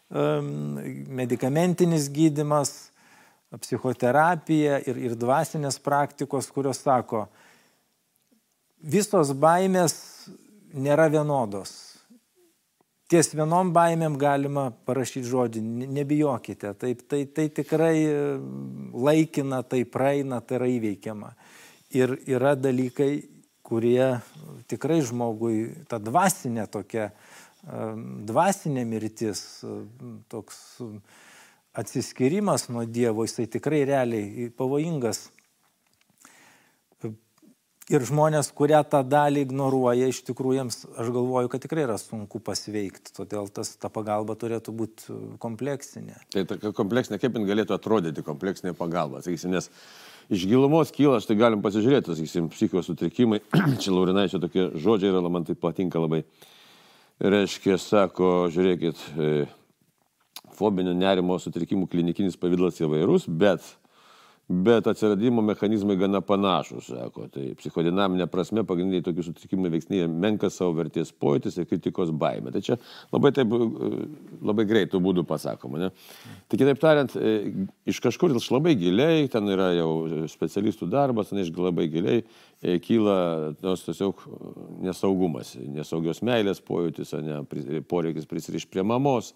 medikamentinis 0.10 2.08
gydimas, 2.10 2.90
psichoterapija 3.62 4.80
ir, 4.90 4.98
ir 5.10 5.16
dvasinės 5.18 5.78
praktikos, 5.82 6.50
kurios 6.54 6.82
sako, 6.82 7.28
visos 8.82 9.34
baimės 9.38 9.96
nėra 10.74 11.10
vienodos. 11.14 11.89
Ties 13.10 13.32
vienom 13.34 13.72
baimėm 13.74 14.20
galima 14.22 14.68
parašyti 14.86 15.26
žodį, 15.26 15.64
nebijokite, 15.98 16.76
taip, 16.78 17.02
tai, 17.10 17.24
tai 17.26 17.48
tikrai 17.50 17.96
laikina, 18.94 19.64
tai 19.66 19.82
praeina, 19.90 20.44
tai 20.46 20.60
yra 20.60 20.68
įveikiama. 20.70 21.32
Ir 21.98 22.14
yra 22.30 22.54
dalykai, 22.54 23.24
kurie 23.66 24.20
tikrai 24.70 25.00
žmogui 25.06 25.88
ta 25.90 25.98
dvasinė 25.98 26.68
tokia, 26.70 27.10
dvasinė 28.30 28.86
mirtis, 28.86 29.42
toks 30.30 30.62
atsiskirimas 31.82 32.70
nuo 32.70 32.86
Dievo, 32.86 33.26
jisai 33.26 33.50
tikrai 33.50 33.84
realiai 33.90 34.52
pavojingas. 34.54 35.32
Ir 37.90 38.04
žmonės, 38.06 38.52
kurie 38.54 38.78
tą 38.86 39.00
dalį 39.02 39.48
ignoruoja, 39.48 40.12
iš 40.12 40.20
tikrųjų 40.28 40.60
jiems, 40.60 40.84
aš 40.94 41.08
galvoju, 41.10 41.50
kad 41.50 41.64
tikrai 41.64 41.88
yra 41.88 41.96
sunku 41.98 42.38
pasveikti, 42.46 43.10
todėl 43.18 43.50
tas, 43.50 43.72
ta 43.82 43.90
pagalba 43.90 44.36
turėtų 44.38 44.74
būti 44.78 45.16
kompleksinė. 45.42 46.20
Tai 46.36 46.44
ta 46.52 46.74
kompleksinė, 46.78 47.18
kaip 47.18 47.40
jin 47.40 47.48
galėtų 47.50 47.74
atrodyti 47.74 48.22
kompleksinė 48.28 48.76
pagalba, 48.78 49.24
sakysim, 49.26 49.56
nes 49.58 49.72
iš 50.30 50.46
gilumos 50.52 50.94
kyla, 50.94 51.18
štai 51.26 51.40
galim 51.40 51.66
pasižiūrėti, 51.66 52.14
sakysim, 52.14 52.52
psichikos 52.54 52.92
sutrikimai, 52.92 53.42
čia 53.82 53.96
Laurinaičio 53.96 54.44
tokie 54.46 54.70
žodžiai 54.78 55.10
yra, 55.10 55.26
man 55.26 55.50
tai 55.50 55.58
patinka 55.58 56.06
labai. 56.06 56.22
Reiškia, 57.20 57.82
sako, 57.82 58.52
žiūrėkit, 58.54 59.02
e, 59.18 59.34
fobinio 60.62 60.94
nerimo 60.94 61.42
sutrikimų 61.42 61.90
klinikinis 61.90 62.38
pavydas 62.38 62.78
įvairus, 62.86 63.26
bet 63.26 63.66
bet 64.50 64.88
atsiradimo 64.88 65.42
mechanizmai 65.46 65.96
gana 65.96 66.22
panašus, 66.26 66.88
sako. 66.90 67.28
Tai 67.30 67.44
psichodinaminė 67.60 68.26
prasme 68.32 68.64
pagrindiniai 68.66 69.06
tokių 69.06 69.28
sutrikimų 69.28 69.70
veiksniai 69.76 70.08
menkas 70.10 70.58
savo 70.58 70.74
vertės 70.80 71.12
pojūtis 71.14 71.60
ir 71.60 71.68
kritikos 71.70 72.10
baime. 72.10 72.50
Tai 72.56 72.64
čia 72.66 72.80
labai, 73.14 73.30
taip, 73.38 73.54
labai 74.42 74.66
greitų 74.72 75.02
būdų 75.06 75.26
pasakoma. 75.30 75.84
Ne? 75.84 75.92
Tai 76.50 76.62
kitaip 76.62 76.82
tariant, 76.82 77.14
e, 77.14 77.36
iš 77.94 78.02
kažkur 78.02 78.34
iš 78.34 78.50
labai 78.56 78.74
giliai, 78.80 79.28
ten 79.30 79.54
yra 79.54 79.70
jau 79.78 79.92
specialistų 80.34 80.90
darbas, 80.90 81.30
ten 81.30 81.44
iš 81.44 81.54
labai 81.54 81.86
giliai 81.94 82.24
e, 82.24 82.80
kyla 82.82 83.20
tos 83.62 83.86
tiesiog 83.86 84.26
nesaugumas, 84.82 85.54
nesaugios 85.62 86.24
meilės 86.26 86.64
pojūtis, 86.66 87.14
ne, 87.22 87.44
poreikis 87.86 88.26
prisirišti 88.26 88.74
prie 88.74 88.88
mamos 88.88 89.36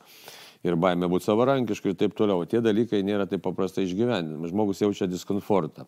ir 0.63 0.77
baimė 0.79 1.09
būti 1.11 1.27
savarankišku 1.27 1.91
ir 1.91 1.97
taip 1.99 2.15
toliau. 2.17 2.45
Tie 2.49 2.61
dalykai 2.63 3.03
nėra 3.05 3.27
taip 3.29 3.43
paprastai 3.45 3.85
išgyvenimi. 3.87 4.49
Žmogus 4.51 4.81
jaučia 4.83 5.09
diskomfortą. 5.11 5.87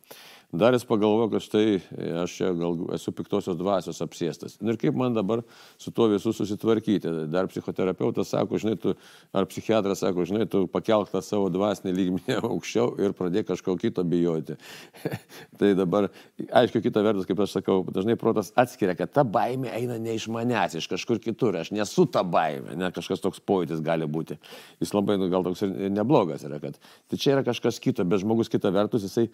Dar 0.53 0.73
jis 0.73 0.85
pagalvojo, 0.85 1.29
kad 1.33 1.43
štai 1.43 1.65
e, 1.75 2.09
aš 2.21 2.35
čia 2.37 2.51
gal 2.55 2.77
esu 2.95 3.11
piktosios 3.15 3.57
dvasios 3.57 4.01
apsėstas. 4.03 4.57
Nu 4.61 4.73
ir 4.73 4.79
kaip 4.79 4.95
man 4.97 5.15
dabar 5.15 5.41
su 5.81 5.91
tuo 5.95 6.07
visu 6.11 6.33
susitvarkyti. 6.35 7.11
Dar 7.31 7.49
psichoterapeutas 7.51 8.29
sako, 8.31 8.59
žinai, 8.61 8.75
tu, 8.79 8.93
ar 9.35 9.47
psichiatras 9.49 10.03
sako, 10.03 10.25
žinai, 10.29 10.45
tu 10.51 10.65
pakelk 10.71 11.09
tą 11.11 11.21
savo 11.25 11.49
dvasinį 11.53 11.95
lygmenį 11.97 12.37
aukščiau 12.51 12.93
ir 13.03 13.15
pradėk 13.17 13.49
kažko 13.49 13.75
kito 13.81 14.05
bijoti. 14.07 14.57
tai 15.59 15.73
dabar, 15.77 16.09
aišku, 16.45 16.83
kita 16.85 17.03
vertus, 17.05 17.27
kaip 17.29 17.41
aš 17.43 17.57
sakau, 17.59 17.81
dažnai 17.89 18.17
protas 18.19 18.53
atskiria, 18.59 18.95
kad 18.99 19.11
ta 19.15 19.25
baimė 19.27 19.73
eina 19.75 19.99
ne 20.01 20.15
iš 20.15 20.29
manęs, 20.31 20.77
iš 20.79 20.89
kažkur 20.93 21.19
kitur. 21.23 21.57
Aš 21.59 21.73
nesu 21.75 22.07
ta 22.07 22.23
baimė, 22.23 22.77
ne 22.79 22.91
kažkas 22.95 23.23
toks 23.23 23.43
pojūtis 23.43 23.83
gali 23.85 24.07
būti. 24.07 24.39
Jis 24.83 24.95
labai, 24.95 25.17
nu, 25.19 25.29
gal 25.33 25.45
toks 25.47 25.65
ir 25.65 25.75
neblogas 25.91 26.45
yra, 26.47 26.61
kad 26.63 26.79
tai 27.09 27.19
čia 27.19 27.35
yra 27.35 27.45
kažkas 27.47 27.81
kito, 27.83 28.05
bet 28.07 28.23
žmogus 28.23 28.51
kita 28.51 28.71
vertus, 28.75 29.03
jisai 29.07 29.29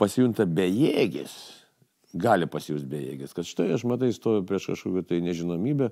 pasijunta 0.00 0.46
bejėgis, 0.46 1.34
gali 2.14 2.46
pasijusti 2.50 2.88
bejėgis, 2.90 3.34
kad 3.34 3.46
štai 3.48 3.72
aš 3.74 3.84
matai 3.90 4.12
stoviu 4.14 4.44
prieš 4.46 4.70
kažkokią 4.72 5.02
tai 5.08 5.18
nežinomybę 5.24 5.90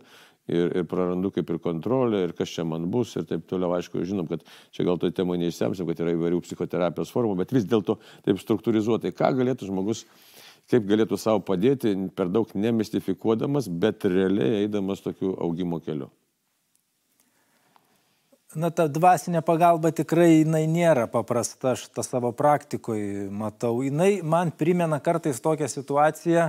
ir, 0.53 0.69
ir 0.79 0.87
prarandu 0.91 1.33
kaip 1.35 1.51
ir 1.51 1.59
kontrolę 1.63 2.23
ir 2.27 2.35
kas 2.39 2.55
čia 2.55 2.65
man 2.69 2.87
bus 2.95 3.17
ir 3.19 3.27
taip 3.27 3.45
toliau, 3.51 3.75
aišku, 3.79 4.05
žinom, 4.07 4.29
kad 4.31 4.47
čia 4.75 4.87
gal 4.87 5.01
to 5.03 5.11
temą 5.11 5.39
neišsiamsim, 5.41 5.89
kad 5.89 6.05
yra 6.05 6.15
įvairių 6.17 6.43
psichoterapijos 6.47 7.13
formų, 7.15 7.41
bet 7.43 7.55
vis 7.55 7.67
dėlto 7.67 7.99
taip 8.27 8.41
struktūrizuotai, 8.43 9.15
ką 9.17 9.35
galėtų 9.43 9.71
žmogus 9.71 10.07
kaip 10.71 10.87
galėtų 10.89 11.19
savo 11.19 11.43
padėti, 11.45 11.93
per 12.17 12.31
daug 12.33 12.51
nemistifikuodamas, 12.55 13.67
bet 13.69 14.07
realiai 14.09 14.63
eidamas 14.63 15.03
tokiu 15.05 15.35
augimo 15.43 15.83
keliu 15.83 16.13
na 18.59 18.71
ta 18.75 18.87
dvasinė 18.89 19.43
pagalba 19.45 19.93
tikrai 19.95 20.43
jinai 20.43 20.65
nėra 20.71 21.07
paprasta, 21.11 21.73
aš 21.75 21.87
tą 21.95 22.05
savo 22.05 22.33
praktikoje 22.37 23.29
matau. 23.33 23.81
Jinai 23.85 24.21
man 24.23 24.53
primena 24.53 25.01
kartais 25.01 25.41
tokią 25.41 25.69
situaciją, 25.71 26.49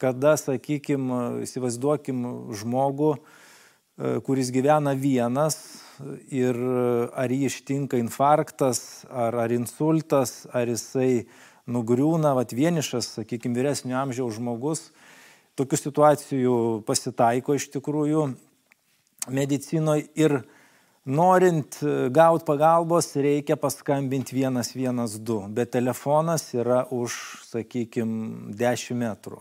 kada, 0.00 0.36
sakykime, 0.40 1.42
įsivaizduokim 1.44 2.24
žmogų, 2.56 3.12
e, 3.16 4.18
kuris 4.24 4.52
gyvena 4.52 4.94
vienas 4.96 5.58
ir 6.32 6.56
ar 7.12 7.32
jį 7.32 7.50
ištinka 7.50 8.00
infarktas, 8.00 9.04
ar, 9.08 9.36
ar 9.36 9.52
insultas, 9.52 10.46
ar 10.52 10.68
jisai 10.72 11.26
nugriūna, 11.70 12.32
vat 12.36 12.54
vienišas, 12.56 13.14
sakykime, 13.20 13.56
vyresnio 13.56 13.98
amžiaus 14.00 14.38
žmogus. 14.38 14.88
Tokių 15.60 15.76
situacijų 15.76 16.54
pasitaiko 16.88 17.56
iš 17.58 17.68
tikrųjų 17.74 18.30
medicinoje 19.28 20.08
ir 20.16 20.40
Norint 21.08 21.78
e, 21.80 22.10
gauti 22.12 22.44
pagalbos, 22.44 23.14
reikia 23.16 23.56
paskambinti 23.56 24.36
112, 24.36 25.48
bet 25.56 25.72
telefonas 25.72 26.50
yra 26.52 26.82
už, 26.92 27.14
sakykime, 27.48 28.52
10 28.52 28.98
metrų. 29.00 29.40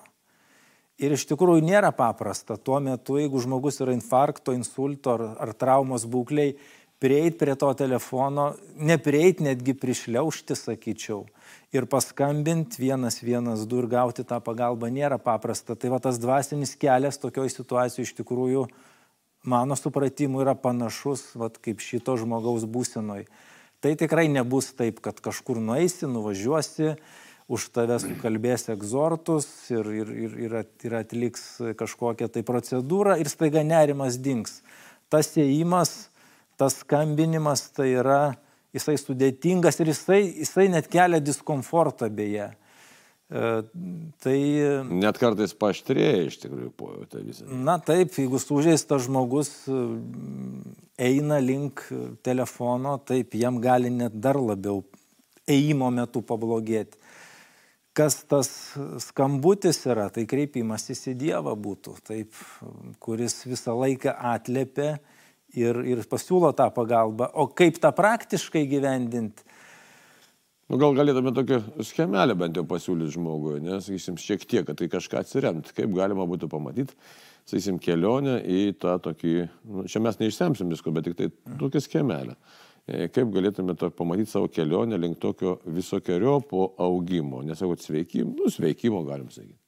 Ir 0.99 1.15
iš 1.15 1.25
tikrųjų 1.27 1.63
nėra 1.67 1.91
paprasta 1.95 2.55
tuo 2.55 2.79
metu, 2.83 3.17
jeigu 3.19 3.39
žmogus 3.43 3.79
yra 3.83 3.91
infarkto, 3.95 4.55
insulto 4.55 5.17
ar, 5.17 5.25
ar 5.39 5.51
traumos 5.55 6.07
būkliai, 6.07 6.55
prieit 6.99 7.35
prie 7.39 7.55
to 7.59 7.73
telefono, 7.75 8.53
neprieit 8.75 9.39
netgi 9.43 9.75
prišliaužti, 9.75 10.55
sakyčiau, 10.55 11.25
ir 11.75 11.87
paskambinti 11.91 12.87
112 12.87 13.79
ir 13.79 13.87
gauti 13.91 14.23
tą 14.27 14.39
pagalbą 14.43 14.87
nėra 14.91 15.19
paprasta. 15.19 15.75
Tai 15.75 15.91
va 15.95 15.99
tas 16.03 16.19
dvasinis 16.19 16.75
kelias 16.79 17.19
tokioje 17.19 17.51
situacijoje 17.55 18.07
iš 18.07 18.15
tikrųjų 18.19 18.65
mano 19.43 19.75
supratimu 19.75 20.41
yra 20.43 20.55
panašus, 20.55 21.35
vat, 21.39 21.57
kaip 21.63 21.81
šito 21.83 22.17
žmogaus 22.19 22.65
būsenoj. 22.69 23.25
Tai 23.79 23.95
tikrai 23.95 24.27
nebus 24.27 24.73
taip, 24.75 24.99
kad 25.03 25.19
kažkur 25.23 25.61
nueisi, 25.63 26.07
nuvažiuosi, 26.09 26.97
už 27.49 27.69
tave 27.73 27.97
sukalbės 28.01 28.67
egzortus 28.69 29.47
ir, 29.73 29.87
ir, 30.01 30.11
ir, 30.27 30.35
ir, 30.85 30.95
atliks 30.99 31.45
kažkokią 31.79 32.27
tai 32.29 32.43
procedūrą 32.45 33.15
ir 33.17 33.31
staiga 33.31 33.63
nerimas 33.65 34.19
dings. 34.21 34.59
Tas 35.09 35.31
įėjimas, 35.33 36.11
tas 36.59 36.77
skambinimas 36.83 37.71
tai 37.73 37.89
yra, 37.95 38.35
jisai 38.75 38.99
sudėtingas 39.01 39.79
ir 39.81 39.89
jisai, 39.95 40.21
jisai 40.43 40.67
net 40.69 40.91
kelia 40.91 41.23
diskomfortą 41.23 42.11
beje. 42.13 42.51
E, 42.51 42.68
tai... 43.29 44.37
Net 44.89 45.19
kartais 45.21 45.53
paštrėja 45.53 46.23
iš 46.25 46.39
tikrųjų 46.41 46.71
pojūtą 46.79 47.21
visą. 47.25 47.49
Na 47.49 47.77
taip, 47.77 48.15
jeigu 48.17 48.41
sužeistas 48.41 49.05
žmogus 49.05 49.51
e, 49.69 49.81
eina 51.09 51.37
link 51.43 51.85
telefono, 52.25 52.97
taip 53.05 53.37
jam 53.37 53.61
gali 53.61 53.91
net 53.93 54.17
dar 54.17 54.39
labiau 54.41 54.81
ėjimo 55.49 55.91
metu 55.93 56.23
pablogėti. 56.25 56.97
kas 57.93 58.15
tas 58.29 58.49
skambutis 59.03 59.81
yra, 59.89 60.07
tai 60.13 60.23
kreipimasis 60.29 61.09
į 61.11 61.15
Dievą 61.19 61.55
būtų, 61.59 61.97
taip, 62.07 62.37
kuris 63.03 63.41
visą 63.49 63.75
laiką 63.75 64.13
atlėpia 64.33 64.93
ir, 65.57 65.81
ir 65.83 66.03
pasiūlo 66.07 66.53
tą 66.55 66.69
pagalbą. 66.71 67.27
O 67.33 67.49
kaip 67.51 67.81
tą 67.81 67.91
praktiškai 67.95 68.63
gyvendinti? 68.71 69.43
Nu, 70.69 70.77
gal 70.77 70.93
galėtume 70.93 71.31
tokią 71.33 71.57
schemelę 71.81 72.35
bent 72.37 72.57
jau 72.59 72.61
pasiūlyti 72.69 73.15
žmogui, 73.15 73.55
nes, 73.65 73.87
sakysim, 73.87 74.19
šiek 74.21 74.43
tiek, 74.45 74.67
kad 74.67 74.77
tai 74.77 74.85
kažką 74.91 75.23
atsiremt, 75.23 75.71
kaip 75.73 75.95
galima 75.97 76.27
būtų 76.29 76.45
pamatyti, 76.51 76.93
sakysim, 77.49 77.79
kelionę 77.81 78.35
į 78.45 78.59
tą 78.77 78.99
tokį, 79.01 79.33
nu, 79.65 79.85
čia 79.89 80.01
mes 80.05 80.19
neišsemsim 80.21 80.69
visko, 80.69 80.93
bet 80.93 81.09
tik 81.09 81.17
tai 81.17 81.31
tokią 81.57 81.81
schemelę. 81.81 82.37
E, 82.85 83.07
kaip 83.09 83.33
galėtume 83.33 83.73
pamatyti 83.97 84.29
savo 84.29 84.51
kelionę 84.53 85.01
link 85.01 85.17
tokio 85.21 85.55
visokiojo 85.65 86.37
po 86.51 86.67
augimo, 86.85 87.41
nesakau 87.45 87.73
sveikimo, 87.73 88.37
nu 88.37 88.53
sveikimo 88.53 89.01
galim 89.09 89.33
sakyti. 89.33 89.58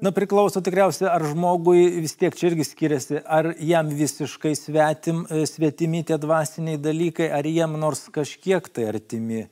Na 0.00 0.14
priklauso 0.16 0.62
tikriausiai, 0.64 1.10
ar 1.12 1.20
žmogui 1.28 2.00
vis 2.00 2.14
tiek 2.16 2.32
čia 2.32 2.48
irgi 2.48 2.64
skiriasi, 2.64 3.18
ar 3.20 3.50
jam 3.60 3.90
visiškai 3.92 4.54
svetim, 4.56 5.26
svetimi 5.28 6.00
tie 6.08 6.16
dvasiniai 6.16 6.80
dalykai, 6.80 7.28
ar 7.36 7.44
jam 7.44 7.76
nors 7.80 8.06
kažkiek 8.14 8.64
tai 8.72 8.86
artimi. 8.94 9.44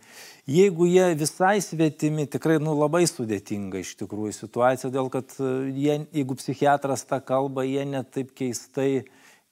Jeigu 0.49 0.89
jie 0.89 1.11
visai 1.21 1.59
svetimi, 1.61 2.25
tikrai 2.33 2.57
nu, 2.65 2.73
labai 2.79 3.03
sudėtinga 3.11 3.83
iš 3.83 3.93
tikrųjų 4.01 4.33
situacija, 4.39 4.89
dėl 4.95 5.13
kad 5.13 5.37
e, 5.37 5.53
jie, 5.77 5.99
jeigu 6.17 6.39
psichiatras 6.41 7.05
tą 7.05 7.21
kalbą, 7.21 7.67
jie 7.69 7.85
net 7.85 8.09
taip 8.17 8.33
keistai 8.33 9.05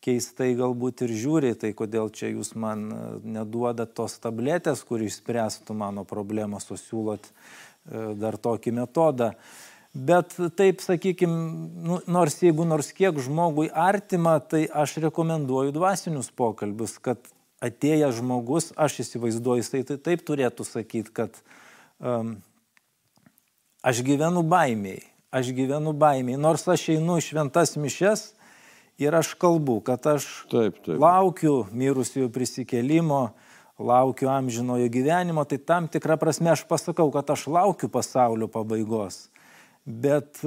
keistai 0.06 0.52
galbūt 0.56 1.02
ir 1.04 1.12
žiūri, 1.18 1.52
tai 1.58 1.72
kodėl 1.76 2.08
čia 2.14 2.30
jūs 2.30 2.54
man 2.56 2.88
e, 2.88 3.04
neduodat 3.36 3.92
tos 3.98 4.16
tabletės, 4.22 4.84
kuri 4.88 5.10
išspręstų 5.10 5.76
mano 5.76 6.06
problemą, 6.08 6.62
susiūlot 6.64 7.28
e, 7.28 7.32
dar 8.16 8.40
tokį 8.40 8.78
metodą. 8.80 9.34
Bet 9.96 10.34
taip, 10.58 10.82
sakykime, 10.84 11.36
nu, 11.80 11.98
nors 12.10 12.34
jeigu 12.42 12.66
nors 12.68 12.90
kiek 12.92 13.16
žmogui 13.24 13.70
artima, 13.72 14.34
tai 14.44 14.66
aš 14.68 14.98
rekomenduoju 15.06 15.72
dvasinius 15.72 16.28
pokalbius, 16.36 16.98
kad 17.00 17.22
atėjęs 17.64 18.18
žmogus, 18.18 18.70
aš 18.76 19.00
įsivaizduoju, 19.06 19.64
jisai 19.64 19.80
tai 19.88 19.96
taip 19.96 20.24
turėtų 20.28 20.66
sakyti, 20.68 21.14
kad 21.16 21.38
um, 21.96 22.34
aš 23.80 24.02
gyvenu 24.04 24.44
baimiai, 24.44 25.00
aš 25.32 25.54
gyvenu 25.56 25.96
baimiai, 25.96 26.36
nors 26.36 26.66
aš 26.68 26.90
einu 26.98 27.16
šventas 27.24 27.78
mišes, 27.80 28.34
ir 28.98 29.16
aš 29.16 29.32
kalbu, 29.40 29.80
kad 29.84 30.04
aš 30.12 30.26
taip, 30.52 30.76
taip. 30.84 31.00
laukiu 31.00 31.64
mirusiųjų 31.72 32.28
prisikelimo, 32.32 33.22
laukiu 33.78 34.28
amžinojo 34.32 34.88
gyvenimo, 34.92 35.44
tai 35.48 35.56
tam 35.56 35.88
tikrą 35.88 36.16
prasme 36.20 36.52
aš 36.52 36.64
pasakau, 36.68 37.08
kad 37.12 37.32
aš 37.32 37.46
laukiu 37.48 37.88
pasaulio 37.92 38.48
pabaigos. 38.48 39.26
Bet 39.86 40.40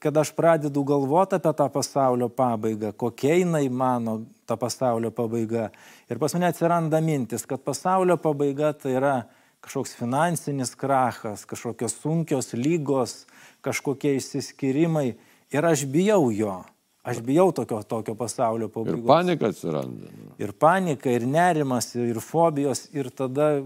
kad 0.00 0.16
aš 0.16 0.30
pradedu 0.32 0.80
galvoti 0.88 1.36
apie 1.36 1.52
tą 1.52 1.66
pasaulio 1.68 2.30
pabaigą, 2.32 2.94
kokia 2.96 3.34
jinai 3.42 3.66
mano 3.68 4.22
ta 4.48 4.56
pasaulio 4.56 5.10
pabaiga. 5.12 5.68
Ir 6.08 6.16
pas 6.22 6.32
mane 6.32 6.48
atsiranda 6.48 7.02
mintis, 7.04 7.44
kad 7.44 7.60
pasaulio 7.60 8.16
pabaiga 8.16 8.72
tai 8.72 8.94
yra 8.96 9.16
kažkoks 9.60 9.96
finansinis 9.98 10.72
krachas, 10.78 11.44
kažkokios 11.44 11.98
sunkios 12.00 12.54
lygos, 12.54 13.26
kažkokie 13.60 14.14
išsiskyrimai. 14.16 15.16
Ir 15.52 15.66
aš 15.66 15.84
bijau 15.90 16.30
jo. 16.32 16.62
Aš 17.06 17.20
bijau 17.22 17.52
tokio, 17.54 17.82
tokio 17.86 18.16
pasaulio 18.18 18.70
pabaigos. 18.72 19.02
Ir 19.02 19.06
panika 19.06 19.50
atsiranda. 19.52 20.08
Nu. 20.10 20.32
Ir 20.42 20.56
panika, 20.56 21.10
ir 21.12 21.26
nerimas, 21.28 21.92
ir 21.94 22.18
fobijos. 22.24 22.86
Ir 22.96 23.12
tada 23.14 23.60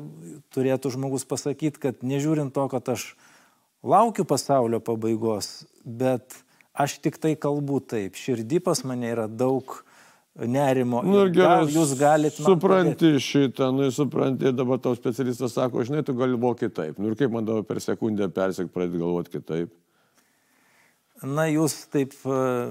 turėtų 0.52 0.92
žmogus 0.96 1.24
pasakyti, 1.28 1.80
kad 1.86 2.02
nežiūrint 2.04 2.52
to, 2.56 2.66
kad 2.72 2.90
aš 2.96 3.12
laukiu 3.82 4.24
pasaulio 4.28 4.80
pabaigos, 4.80 5.64
bet 5.84 6.42
aš 6.74 6.98
tik 7.04 7.18
tai 7.20 7.36
kalbu 7.40 7.80
taip. 7.80 8.18
Širdį 8.18 8.60
pas 8.64 8.82
mane 8.86 9.10
yra 9.12 9.26
daug 9.28 9.80
nerimo. 10.36 11.02
Nu, 11.04 11.24
ir 11.26 11.34
gerai, 11.34 11.66
jūs 11.72 11.96
galite. 11.98 12.42
Supranti 12.44 13.16
šitą, 13.20 13.70
nu, 13.76 13.90
supranti, 13.94 14.52
dabar 14.56 14.80
tau 14.82 14.96
specialistas 14.96 15.56
sako, 15.56 15.84
žinai, 15.86 16.04
tu 16.06 16.14
galvoji 16.16 16.66
kitaip. 16.66 16.98
Nu, 17.00 17.10
ir 17.10 17.18
kaip 17.20 17.32
man 17.34 17.48
dabar 17.48 17.66
per 17.68 17.82
sekundę 17.84 18.30
persik 18.32 18.72
pradėti 18.74 19.02
galvoti 19.02 19.38
kitaip. 19.38 19.74
Na, 21.20 21.44
jūs 21.52 21.74
taip... 21.92 22.14
Na, 22.24 22.70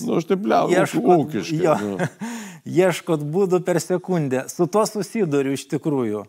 nu, 0.00 0.16
aš 0.18 0.26
taip 0.26 0.48
liaudiškai, 0.50 1.04
ūkiškai. 1.14 1.60
Jo, 1.62 1.76
nu. 1.78 2.08
ieškot 2.82 3.22
būdų 3.22 3.60
per 3.64 3.78
sekundę. 3.82 4.48
Su 4.50 4.66
tuo 4.66 4.82
susiduriu 4.88 5.54
iš 5.54 5.68
tikrųjų. 5.70 6.24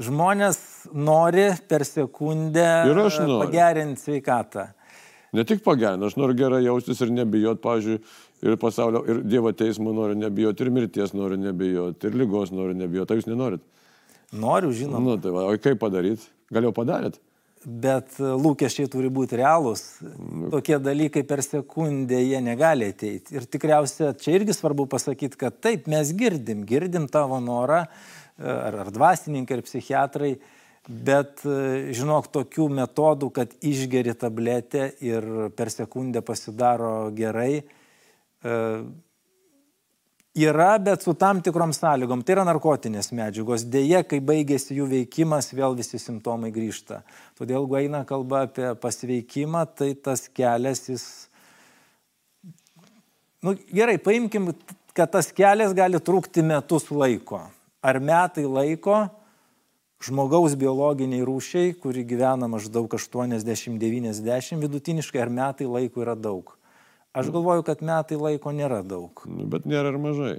Žmonės 0.00 0.58
nori 0.96 1.50
per 1.68 1.84
sekundę 1.84 2.64
pagerinti 3.42 4.00
sveikatą. 4.00 4.70
Ne 5.36 5.44
tik 5.48 5.60
pagerinti, 5.64 6.08
aš 6.08 6.16
noriu 6.20 6.36
gerai 6.36 6.62
jaustis 6.64 7.00
ir 7.04 7.12
nebijot, 7.12 7.60
pavyzdžiui, 7.64 7.98
ir 8.44 8.56
pasaulio, 8.60 9.02
ir 9.08 9.20
Dievo 9.24 9.52
teismo 9.56 9.92
noriu 9.96 10.16
nebijoti, 10.20 10.64
ir 10.64 10.72
mirties 10.72 11.12
noriu 11.16 11.38
nebijoti, 11.40 12.08
ir 12.08 12.16
lygos 12.20 12.52
noriu 12.52 12.76
nebijoti. 12.76 13.08
Tai 13.08 13.20
jūs 13.20 13.28
nenorit? 13.30 13.64
Noriu, 14.32 14.72
žinoma. 14.76 15.12
Nu, 15.12 15.20
tai 15.20 15.32
va, 15.32 15.46
o 15.48 15.60
kaip 15.60 15.80
padaryti? 15.80 16.28
Gal 16.52 16.68
jau 16.68 16.74
padarėt? 16.76 17.20
bet 17.64 18.16
lūkesčiai 18.18 18.90
turi 18.90 19.10
būti 19.12 19.38
realūs. 19.38 19.84
Tokie 20.52 20.78
dalykai 20.82 21.22
per 21.26 21.42
sekundę 21.44 22.18
jie 22.20 22.40
negali 22.42 22.90
ateiti. 22.92 23.36
Ir 23.36 23.46
tikriausia, 23.50 24.12
čia 24.18 24.36
irgi 24.38 24.56
svarbu 24.56 24.88
pasakyti, 24.90 25.38
kad 25.38 25.60
taip, 25.62 25.86
mes 25.90 26.12
girdim, 26.18 26.64
girdim 26.68 27.08
tavo 27.12 27.38
norą, 27.42 27.84
ar, 28.38 28.80
ar 28.86 28.90
dvasininkai, 28.94 29.58
ar 29.58 29.64
psichiatrai, 29.66 30.32
bet 30.82 31.44
žinok, 31.94 32.32
tokių 32.34 32.66
metodų, 32.80 33.30
kad 33.34 33.54
išgeri 33.62 34.16
tabletę 34.18 34.88
ir 35.04 35.28
per 35.56 35.70
sekundę 35.70 36.24
pasidaro 36.26 37.10
gerai, 37.14 37.62
Yra, 40.32 40.78
bet 40.78 41.02
su 41.04 41.12
tam 41.12 41.42
tikrom 41.44 41.74
sąlygom. 41.76 42.22
Tai 42.24 42.32
yra 42.38 42.44
narkotinės 42.48 43.10
medžiagos. 43.12 43.66
Deja, 43.68 44.00
kai 44.00 44.16
baigėsi 44.24 44.78
jų 44.78 44.86
veikimas, 44.88 45.50
vėl 45.52 45.76
visi 45.76 45.98
simptomai 46.00 46.48
grįžta. 46.54 47.02
Todėl, 47.36 47.58
jeigu 47.58 47.76
eina 47.82 48.00
kalba 48.08 48.46
apie 48.46 48.70
pasveikimą, 48.80 49.66
tai 49.76 49.90
tas 49.92 50.24
kelias 50.32 50.86
jis... 50.88 51.04
Nu, 53.44 53.52
gerai, 53.76 53.98
paimkim, 54.00 54.54
kad 54.96 55.12
tas 55.12 55.28
kelias 55.36 55.76
gali 55.76 56.00
trukti 56.00 56.40
metus 56.40 56.88
laiko. 56.88 57.42
Ar 57.82 57.98
metai 57.98 58.44
laiko 58.46 59.08
žmogaus 60.02 60.54
biologiniai 60.58 61.24
rūšiai, 61.26 61.74
kuri 61.82 62.04
gyvena 62.06 62.48
maždaug 62.50 62.90
80-90 62.94 64.62
vidutiniškai, 64.62 65.22
ar 65.22 65.30
metai 65.30 65.66
laiko 65.66 66.02
yra 66.02 66.14
daug. 66.18 66.54
Aš 67.12 67.28
galvoju, 67.34 67.64
kad 67.66 67.82
metai 67.84 68.16
laiko 68.18 68.54
nėra 68.54 68.80
daug. 68.86 69.24
Nu, 69.28 69.46
bet 69.50 69.66
nėra 69.68 69.92
ir 69.92 69.98
mažai. 70.00 70.36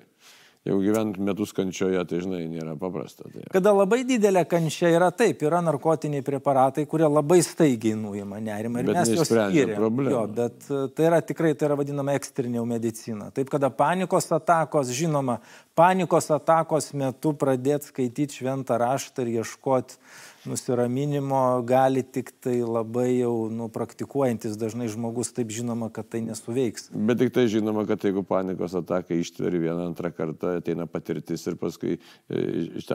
Jeigu 0.64 0.80
gyvent 0.80 1.18
metus 1.20 1.52
kančioje, 1.52 2.00
tai 2.08 2.22
žinai, 2.24 2.46
nėra 2.48 2.78
paprasta. 2.80 3.26
Tai... 3.28 3.42
Kada 3.52 3.74
labai 3.76 4.06
didelė 4.08 4.46
kančia 4.48 4.94
yra 4.96 5.10
taip, 5.12 5.42
yra 5.44 5.60
narkotiniai 5.60 6.24
preparatai, 6.24 6.86
kurie 6.88 7.10
labai 7.10 7.42
staigiai 7.44 7.98
nuima 8.00 8.40
nerimą 8.40 8.80
ir 8.80 8.88
bet 8.88 9.00
mes 9.02 9.12
juos 9.12 9.28
skiriam. 9.28 10.00
Jo, 10.08 10.24
bet 10.32 10.70
e, 10.72 10.86
tai 10.96 11.10
yra 11.10 11.20
tikrai, 11.20 11.52
tai 11.60 11.68
yra 11.68 11.76
vadinama 11.82 12.16
ekstrinė 12.16 12.64
medicina. 12.70 13.28
Taip, 13.36 13.52
kada 13.52 13.68
panikos 13.76 14.32
atakos, 14.32 14.94
žinoma, 14.96 15.42
panikos 15.76 16.32
atakos 16.32 16.94
metu 16.96 17.36
pradėti 17.36 17.92
skaityti 17.92 18.40
šventą 18.40 18.80
raštą 18.80 19.28
ir 19.28 19.42
ieškoti 19.42 20.00
nusiraminimo 20.46 21.62
gali 21.68 22.04
tik 22.04 22.32
tai 22.44 22.58
labai 22.62 23.20
jau 23.20 23.50
nu, 23.54 23.70
praktikuojantis 23.74 24.58
dažnai 24.60 24.90
žmogus, 24.92 25.32
taip 25.36 25.54
žinoma, 25.56 25.90
kad 25.94 26.10
tai 26.12 26.24
nesuveiks. 26.26 26.90
Bet 26.94 27.22
tik 27.22 27.34
tai 27.36 27.46
žinoma, 27.52 27.86
kad 27.90 28.04
jeigu 28.04 28.26
panikos 28.28 28.76
ataka 28.80 29.16
ištveri 29.16 29.62
vieną 29.64 29.90
antrą 29.92 30.12
kartą, 30.16 30.58
ateina 30.60 30.88
patirtis 30.90 31.46
ir 31.48 31.58
paskui 31.62 31.98
e, 31.98 32.44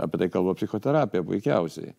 apie 0.02 0.22
tai 0.24 0.30
kalba 0.32 0.56
psichoterapija 0.58 1.24
puikiausiai. 1.26 1.94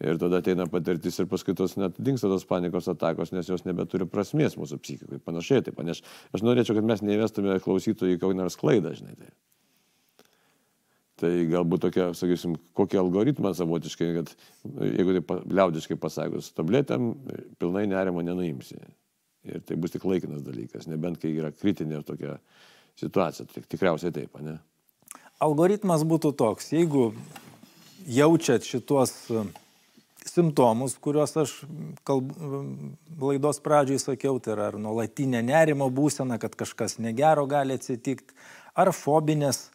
Ir 0.00 0.16
tada 0.16 0.40
ateina 0.40 0.64
patirtis 0.70 1.18
ir 1.20 1.28
paskui 1.28 1.52
tos 1.56 1.76
net 1.76 1.98
dinksta 2.00 2.30
tos 2.32 2.46
panikos 2.48 2.88
atakos, 2.88 3.34
nes 3.36 3.50
jos 3.52 3.66
nebeturi 3.68 4.08
prasmės 4.08 4.56
mūsų 4.56 4.80
psichikai. 4.80 5.20
Panašiai 5.26 5.66
taip, 5.66 5.82
nes 5.84 6.00
aš 6.32 6.44
norėčiau, 6.46 6.78
kad 6.78 6.88
mes 6.88 7.04
neįvestume 7.04 7.60
klausytojų 7.60 8.16
į 8.16 8.22
kokią 8.22 8.40
nors 8.40 8.56
klaidą, 8.60 8.94
žinai. 8.96 9.18
Tai. 9.20 9.32
Tai 11.20 11.30
galbūt 11.50 11.82
tokia, 11.84 12.06
sakysim, 12.16 12.54
kokį 12.78 13.00
algoritmą 13.02 13.52
savotiškai, 13.56 14.08
kad 14.16 14.30
jeigu 14.86 15.18
tai 15.18 15.38
liaudiškai 15.52 15.98
pasakius, 16.00 16.48
tabletėm 16.56 17.10
pilnai 17.60 17.84
nerimo 17.90 18.24
nenuimsi. 18.24 18.80
Ir 19.50 19.60
tai 19.68 19.76
bus 19.80 19.92
tik 19.92 20.04
laikinas 20.08 20.44
dalykas, 20.44 20.88
nebent 20.88 21.20
kai 21.20 21.32
yra 21.36 21.50
kritinė 21.52 22.00
tokia 22.08 22.38
situacija. 23.00 23.48
Tik, 23.52 23.68
tikriausiai 23.72 24.12
taip, 24.16 24.40
ne? 24.44 24.58
Algoritmas 25.40 26.04
būtų 26.04 26.34
toks, 26.36 26.68
jeigu 26.72 27.10
jaučiat 28.08 28.64
šitos 28.68 29.14
e, 29.32 29.44
simptomus, 30.28 30.98
kuriuos 31.00 31.32
aš 31.40 31.54
kalb, 32.08 32.32
laidos 33.20 33.60
pradžioj 33.64 34.02
sakiau, 34.02 34.36
tai 34.40 34.54
yra 34.56 34.68
ar 34.72 34.80
nuolatinė 34.80 35.40
nerimo 35.44 35.88
būsena, 35.92 36.36
kad 36.40 36.56
kažkas 36.60 36.98
negero 37.00 37.46
gali 37.48 37.76
atsitikti, 37.80 38.36
ar 38.76 38.92
fobinės 38.96 39.70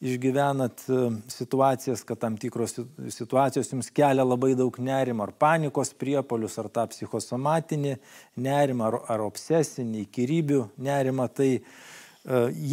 išgyvenat 0.00 0.82
e, 0.88 1.10
situacijas, 1.32 2.02
kad 2.04 2.18
tam 2.18 2.36
tikros 2.36 2.76
situacijos 3.08 3.72
jums 3.72 3.88
kelia 3.94 4.24
labai 4.24 4.54
daug 4.58 4.76
nerimo, 4.78 5.24
ar 5.24 5.32
panikos 5.32 5.94
priepolius, 5.96 6.58
ar 6.60 6.68
tą 6.72 6.86
psichosomatinį 6.92 7.96
nerimą, 8.36 8.90
ar, 8.90 8.98
ar 9.14 9.24
obsesinį, 9.26 10.04
įkyrybių 10.04 10.62
nerimą, 10.88 11.28
tai 11.32 11.50
e, 11.56 11.62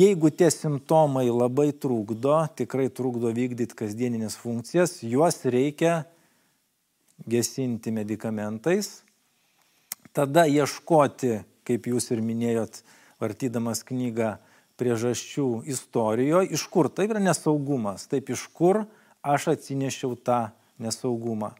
jeigu 0.03 0.33
tie 0.35 0.51
simptomai 0.51 1.29
labai 1.31 1.71
trukdo, 1.71 2.41
tikrai 2.59 2.89
trukdo 2.91 3.31
vykdyti 3.35 3.79
kasdieninės 3.79 4.35
funkcijas, 4.39 4.99
juos 5.07 5.39
reikia 5.47 6.01
gesinti 7.29 7.93
medikamentais, 7.95 8.97
tada 10.11 10.43
ieškoti, 10.49 11.39
kaip 11.63 11.87
jūs 11.87 12.11
ir 12.11 12.19
minėjot, 12.25 12.81
vartydamas 13.23 13.85
knygą, 13.87 14.35
priežasčių 14.83 15.63
istorijoje, 15.71 16.51
iš 16.51 16.67
kur 16.67 16.91
tai 16.91 17.07
yra 17.07 17.23
nesaugumas, 17.23 18.09
taip 18.11 18.33
iš 18.35 18.49
kur 18.51 18.83
aš 19.23 19.53
atsinešiau 19.55 20.17
tą 20.19 20.49
nesaugumą. 20.83 21.53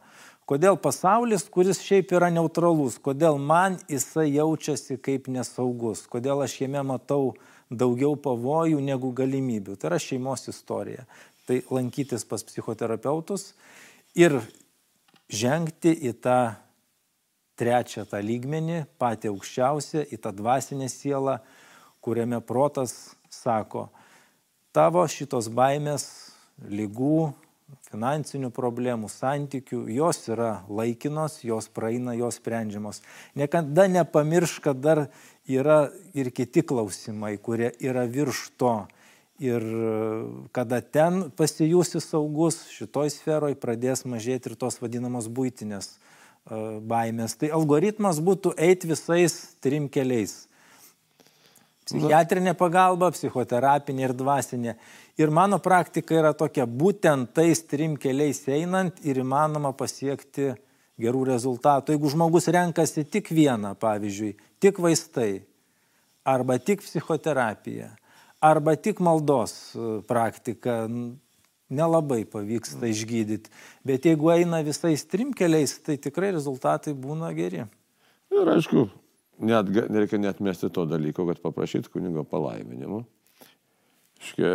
Kodėl 0.44 0.76
pasaulis, 0.76 1.46
kuris 1.48 1.80
šiaip 1.80 2.10
yra 2.12 2.28
neutralus, 2.28 2.98
kodėl 3.00 3.38
man 3.40 3.78
jisai 3.88 4.26
jaučiasi 4.34 4.98
kaip 5.00 5.30
nesaugus, 5.32 6.02
kodėl 6.04 6.44
aš 6.44 6.58
jame 6.60 6.82
matau 6.84 7.32
daugiau 7.72 8.12
pavojų 8.20 8.82
negu 8.84 9.14
galimybių. 9.16 9.78
Tai 9.80 9.88
yra 9.94 10.00
šeimos 10.04 10.44
istorija. 10.52 11.06
Tai 11.48 11.62
lankytis 11.72 12.28
pas 12.28 12.44
psichoterapeutus 12.44 13.54
ir 14.16 14.36
žengti 15.32 15.94
į 16.08 16.12
tą 16.20 16.38
trečią 17.56 18.04
tą 18.10 18.20
lygmenį, 18.20 18.84
patį 19.00 19.32
aukščiausią, 19.32 20.04
į 20.12 20.20
tą 20.20 20.32
dvasinę 20.36 20.90
sielą, 20.92 21.38
kuriame 22.04 22.40
protas 22.44 23.14
sako, 23.32 23.88
tavo 24.76 25.06
šitos 25.08 25.48
baimės, 25.48 26.04
lygų, 26.68 27.32
finansinių 27.88 28.50
problemų, 28.54 29.08
santykių, 29.10 29.84
jos 29.94 30.20
yra 30.28 30.50
laikinos, 30.68 31.40
jos 31.46 31.68
praeina, 31.72 32.14
jos 32.18 32.38
sprendžiamos. 32.40 33.00
Niekada 33.38 33.86
nepamiršk, 33.90 34.66
kad 34.68 34.82
dar 34.84 35.06
yra 35.48 35.88
ir 36.14 36.30
kiti 36.34 36.64
klausimai, 36.66 37.36
kurie 37.38 37.72
yra 37.80 38.06
virš 38.10 38.48
to. 38.60 38.76
Ir 39.42 39.64
kada 40.54 40.78
ten 40.78 41.30
pasijūsi 41.34 41.98
saugus, 41.98 42.60
šitoj 42.70 43.10
sferoj 43.10 43.56
pradės 43.58 44.04
mažėti 44.06 44.52
ir 44.52 44.58
tos 44.60 44.78
vadinamos 44.78 45.26
būtinės 45.26 45.88
e, 45.90 45.96
baimės. 46.86 47.34
Tai 47.40 47.50
algoritmas 47.58 48.20
būtų 48.22 48.54
eiti 48.54 48.92
visais 48.92 49.34
trim 49.64 49.88
keliais 49.90 50.44
Psichiatrinė 51.84 52.54
pagalba, 52.56 53.10
psichoterapinė 53.12 54.06
ir 54.06 54.14
dvasinė. 54.16 54.74
Ir 55.20 55.32
mano 55.34 55.58
praktika 55.60 56.16
yra 56.16 56.32
tokia, 56.32 56.64
būtent 56.64 57.34
tais 57.36 57.60
trim 57.68 57.98
keliais 58.00 58.40
einant 58.48 59.02
ir 59.04 59.20
įmanoma 59.20 59.74
pasiekti 59.76 60.54
gerų 61.00 61.26
rezultatų. 61.28 61.94
Jeigu 61.94 62.12
žmogus 62.14 62.48
renkasi 62.54 63.04
tik 63.04 63.28
vieną, 63.34 63.74
pavyzdžiui, 63.82 64.32
tik 64.64 64.80
vaistai, 64.80 65.44
arba 66.24 66.56
tik 66.56 66.82
psichoterapija, 66.86 67.90
arba 68.40 68.76
tik 68.80 69.04
maldos 69.04 69.74
e, 69.76 70.00
praktika, 70.08 70.84
nelabai 71.74 72.24
pavyksta 72.28 72.88
išgydyti. 72.88 73.52
Bet 73.84 74.08
jeigu 74.08 74.32
eina 74.32 74.62
visais 74.64 75.04
trim 75.04 75.36
keliais, 75.36 75.76
tai 75.84 75.98
tikrai 76.00 76.32
rezultatai 76.32 76.96
būna 76.96 77.32
geri. 77.36 77.66
Ir 78.34 78.50
aišku, 78.56 78.88
net, 79.38 79.70
nereikia 79.90 80.20
net 80.20 80.40
mesti 80.44 80.70
to 80.72 80.86
dalyko, 80.88 81.26
kad 81.30 81.42
paprašyti 81.42 81.90
kunigo 81.92 82.24
palaiminimo. 82.28 83.02
Iškia, 84.24 84.52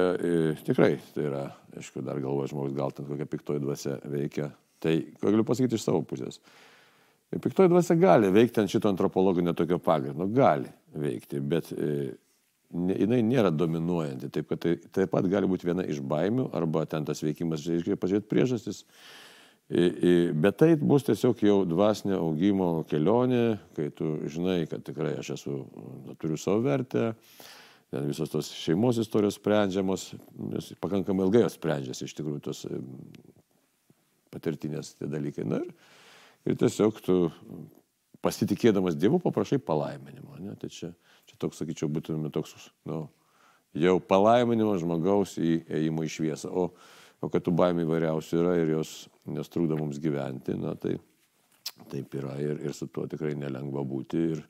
tikrai, 0.65 0.95
tai 1.13 1.27
yra, 1.27 1.43
aišku, 1.77 2.01
dar 2.05 2.17
galvoja 2.23 2.49
žmogus, 2.53 2.73
gal 2.77 2.93
ten 2.95 3.05
kokia 3.09 3.27
piktoji 3.29 3.61
dvasia 3.61 3.99
veikia. 4.09 4.49
Tai, 4.79 4.95
ką 5.19 5.33
galiu 5.33 5.45
pasakyti 5.45 5.77
iš 5.77 5.85
savo 5.85 6.01
pusės. 6.07 6.39
Piktoji 7.29 7.69
dvasia 7.69 7.97
gali 7.99 8.31
veikti 8.33 8.63
ant 8.63 8.71
šito 8.71 8.89
antropologinio 8.89 9.53
tokio 9.53 9.77
pagrindo, 9.83 10.25
gali 10.33 10.71
veikti, 10.97 11.41
bet 11.45 11.69
ne, 11.75 12.95
jinai 12.95 13.19
nėra 13.27 13.51
dominuojanti, 13.53 14.31
taip 14.33 14.49
kad 14.49 14.63
tai 14.63 14.77
taip 14.95 15.11
pat 15.13 15.27
gali 15.29 15.49
būti 15.51 15.69
viena 15.69 15.85
iš 15.85 16.01
baimių 16.01 16.47
arba 16.57 16.87
ten 16.89 17.05
tas 17.05 17.21
veikimas, 17.21 17.67
reiškia, 17.69 17.99
pažiūrėti 18.01 18.31
priežastis, 18.31 18.81
Bet 19.69 20.58
tai 20.58 20.71
bus 20.82 21.03
tiesiog 21.05 21.43
jau 21.45 21.60
dvasinio 21.69 22.17
augimo 22.23 22.69
kelionė, 22.89 23.60
kai 23.77 23.91
tu 23.93 24.15
žinai, 24.25 24.63
kad 24.69 24.82
tikrai 24.86 25.13
aš 25.21 25.36
esu, 25.36 25.60
turiu 26.17 26.39
savo 26.41 26.63
vertę, 26.65 27.12
ten 27.93 28.08
visos 28.10 28.34
tos 28.34 28.49
šeimos 28.49 28.97
istorijos 29.01 29.38
sprendžiamos, 29.38 30.08
nes 30.55 30.71
pakankamai 30.82 31.27
ilgai 31.27 31.43
jos 31.45 31.60
sprendžiasi 31.60 32.10
iš 32.10 32.17
tikrųjų 32.17 32.41
tos 32.49 32.63
patirtinės 34.34 34.95
tie 34.97 35.10
dalykai. 35.10 35.45
Na, 35.45 35.62
ir, 35.62 35.69
ir 36.49 36.58
tiesiog 36.58 36.97
tu 37.05 37.21
pasitikėdamas 38.25 38.97
Dievu 38.97 39.21
paprašai 39.21 39.62
palaiminimo. 39.62 40.34
Ne? 40.41 40.58
Tai 40.58 40.73
čia, 40.73 40.95
čia 41.29 41.38
toks, 41.38 41.62
sakyčiau, 41.62 41.91
būtume 41.93 42.34
toks, 42.34 42.71
nu, 42.89 43.03
jau 43.77 43.99
palaiminimo 44.01 44.73
žmogaus 44.82 45.38
įėjimo 45.38 46.10
į 46.10 46.17
šviesą. 46.17 46.49
O 46.49 46.71
O 47.19 47.27
kad 47.27 47.43
tų 47.43 47.51
baimių 47.60 47.84
įvairiausių 47.84 48.38
yra 48.39 48.53
ir 48.62 48.69
jos, 48.77 48.93
jos 49.37 49.51
trukdo 49.51 49.77
mums 49.77 49.99
gyventi, 50.01 50.55
na 50.57 50.73
tai 50.79 50.95
taip 51.89 52.15
yra 52.19 52.35
ir, 52.41 52.59
ir 52.65 52.73
su 52.75 52.87
tuo 52.91 53.05
tikrai 53.09 53.35
nelengva 53.39 53.83
būti. 53.87 54.23
Ir 54.33 54.41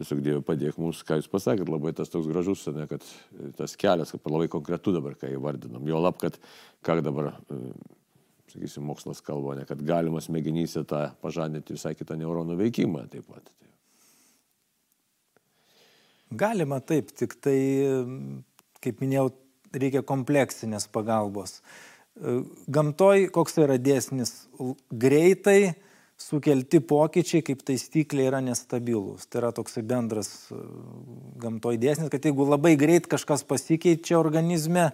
tiesiog 0.00 0.22
Dieve 0.24 0.44
padėk 0.46 0.78
mums, 0.80 1.02
ką 1.06 1.18
Jūs 1.20 1.30
pasakėt, 1.30 1.70
labai 1.70 1.94
tas 1.96 2.10
toks 2.12 2.28
gražus, 2.30 2.64
ne, 2.74 2.86
kad 2.90 3.04
tas 3.58 3.76
kelias, 3.80 4.14
kad 4.14 4.32
labai 4.32 4.48
konkretu 4.52 4.94
dabar, 4.94 5.18
ką 5.18 5.30
įvardinam. 5.34 5.84
Jo 5.88 6.00
lab, 6.02 6.18
kad 6.22 6.38
ką 6.86 6.98
dabar, 7.04 7.34
sakysim, 8.52 8.86
mokslas 8.88 9.22
kalba, 9.24 9.58
ne, 9.58 9.68
kad 9.68 9.82
galima 9.86 10.22
smegenyse 10.24 10.84
tą 10.88 11.06
pažadinti 11.22 11.76
visai 11.76 11.94
kitą 11.98 12.18
neuronų 12.20 12.58
veikimą 12.64 13.06
taip 13.12 13.28
pat. 13.30 13.54
Galima 16.34 16.80
taip, 16.82 17.12
tik 17.14 17.36
tai, 17.44 17.58
kaip 18.82 19.02
minėjau, 19.04 19.28
reikia 19.74 20.00
kompleksinės 20.06 20.88
pagalbos. 20.90 21.60
E, 21.60 21.93
gamtoj 22.14 23.28
koks 23.34 23.58
yra 23.62 23.78
dėsnis? 23.80 24.46
Greitai 24.90 25.74
sukelti 26.20 26.78
pokyčiai 26.84 27.42
kaip 27.46 27.64
taisyklė 27.66 28.28
yra 28.28 28.40
nestabilūs. 28.44 29.26
Tai 29.26 29.42
yra 29.42 29.50
toksai 29.56 29.82
bendras 29.86 30.30
e, 30.54 30.60
gamtoj 31.42 31.78
dėsnis, 31.82 32.10
kad 32.12 32.24
jeigu 32.24 32.46
labai 32.46 32.76
greit 32.80 33.08
kažkas 33.10 33.42
pasikeičia 33.48 34.16
organizme, 34.20 34.92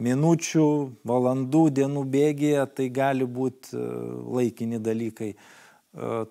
minučių, 0.00 0.68
valandų, 1.06 1.66
dienų 1.76 2.06
bėgėje, 2.10 2.64
tai 2.78 2.88
gali 2.94 3.28
būti 3.28 3.76
e, 3.76 3.90
laikini 4.40 4.80
dalykai. 4.82 5.34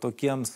Tokiems 0.04 0.50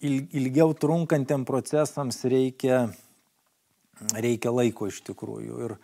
ilgiau 0.00 0.70
trunkantiem 0.80 1.42
procesams 1.44 2.22
reikia 2.24 2.86
reikia 4.16 4.52
laiko 4.52 4.88
iš 4.90 5.02
tikrųjų. 5.06 5.58
Ir 5.66 5.74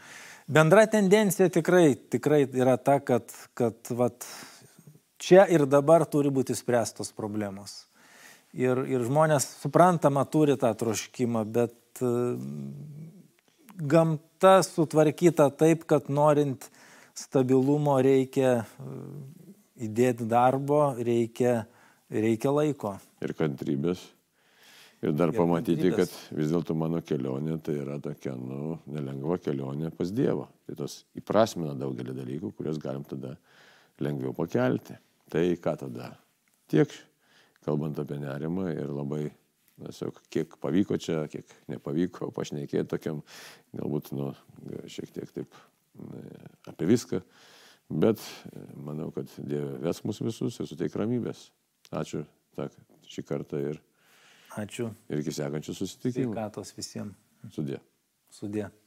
bendra 0.46 0.86
tendencija 0.90 1.48
tikrai, 1.52 1.94
tikrai 2.10 2.44
yra 2.46 2.76
ta, 2.76 2.98
kad, 3.00 3.32
kad 3.58 3.74
vat, 3.90 4.26
čia 5.22 5.46
ir 5.50 5.66
dabar 5.70 6.04
turi 6.10 6.32
būti 6.34 6.56
spręstos 6.58 7.12
problemos. 7.16 7.84
Ir, 8.52 8.82
ir 8.84 9.04
žmonės 9.06 9.46
suprantama 9.62 10.26
turi 10.28 10.58
tą 10.60 10.74
troškimą, 10.76 11.44
bet 11.48 12.02
uh, 12.04 12.36
gamta 13.80 14.58
sutvarkyta 14.66 15.48
taip, 15.56 15.86
kad 15.88 16.10
norint 16.12 16.68
stabilumo 17.16 17.96
reikia 18.04 18.58
uh, 18.60 18.98
įdėti 19.82 20.28
darbo, 20.28 20.82
reikia, 21.00 21.62
reikia 22.12 22.52
laiko. 22.52 22.98
Ir 23.24 23.32
kantrybės. 23.38 24.04
Ir 25.02 25.16
dar 25.18 25.32
pamatyti, 25.34 25.88
kad 25.96 26.10
vis 26.30 26.52
dėlto 26.52 26.76
mano 26.78 27.00
kelionė 27.02 27.56
tai 27.66 27.74
yra 27.82 27.96
tokia, 28.02 28.36
nu, 28.38 28.76
nelengva 28.86 29.34
kelionė 29.42 29.90
pas 29.98 30.12
Dievą. 30.14 30.46
Tai 30.62 30.76
tos 30.78 31.00
įprasmina 31.18 31.74
daugelį 31.78 32.14
dalykų, 32.20 32.52
kuriuos 32.54 32.78
galim 32.82 33.02
tada 33.10 33.34
lengviau 34.02 34.30
pakelti. 34.36 34.94
Tai 35.32 35.44
ką 35.64 35.74
tada? 35.80 36.12
Tiek, 36.70 36.94
kalbant 37.66 37.98
apie 37.98 38.20
nerimą 38.22 38.68
ir 38.76 38.94
labai, 38.94 39.24
tiesiog, 39.82 40.22
kiek 40.30 40.54
pavyko 40.62 41.00
čia, 41.02 41.24
kiek 41.32 41.50
nepavyko 41.72 42.30
pašnekėti 42.36 42.94
tokiam, 42.94 43.26
galbūt, 43.74 44.14
nu, 44.14 44.30
šiek 44.86 45.10
tiek 45.18 45.34
taip 45.34 45.62
apie 46.70 46.92
viską. 46.94 47.24
Bet 47.90 48.22
manau, 48.78 49.10
kad 49.10 49.26
Dieve 49.42 49.80
ves 49.82 50.06
mus 50.06 50.22
visus 50.22 50.62
ir 50.62 50.70
suteik 50.70 50.94
ramybės. 50.94 51.48
Ačiū 51.90 52.22
tak, 52.54 52.76
šį 53.10 53.26
kartą 53.26 53.58
ir 53.72 53.82
Ačiū. 54.60 54.90
Ir 55.08 55.22
iki 55.22 55.32
sekančių 55.32 55.74
susitikimų. 55.78 56.34
Sveikatos 56.34 56.74
visiems. 56.76 57.16
Sudė. 57.54 57.80
Sudė. 58.32 58.68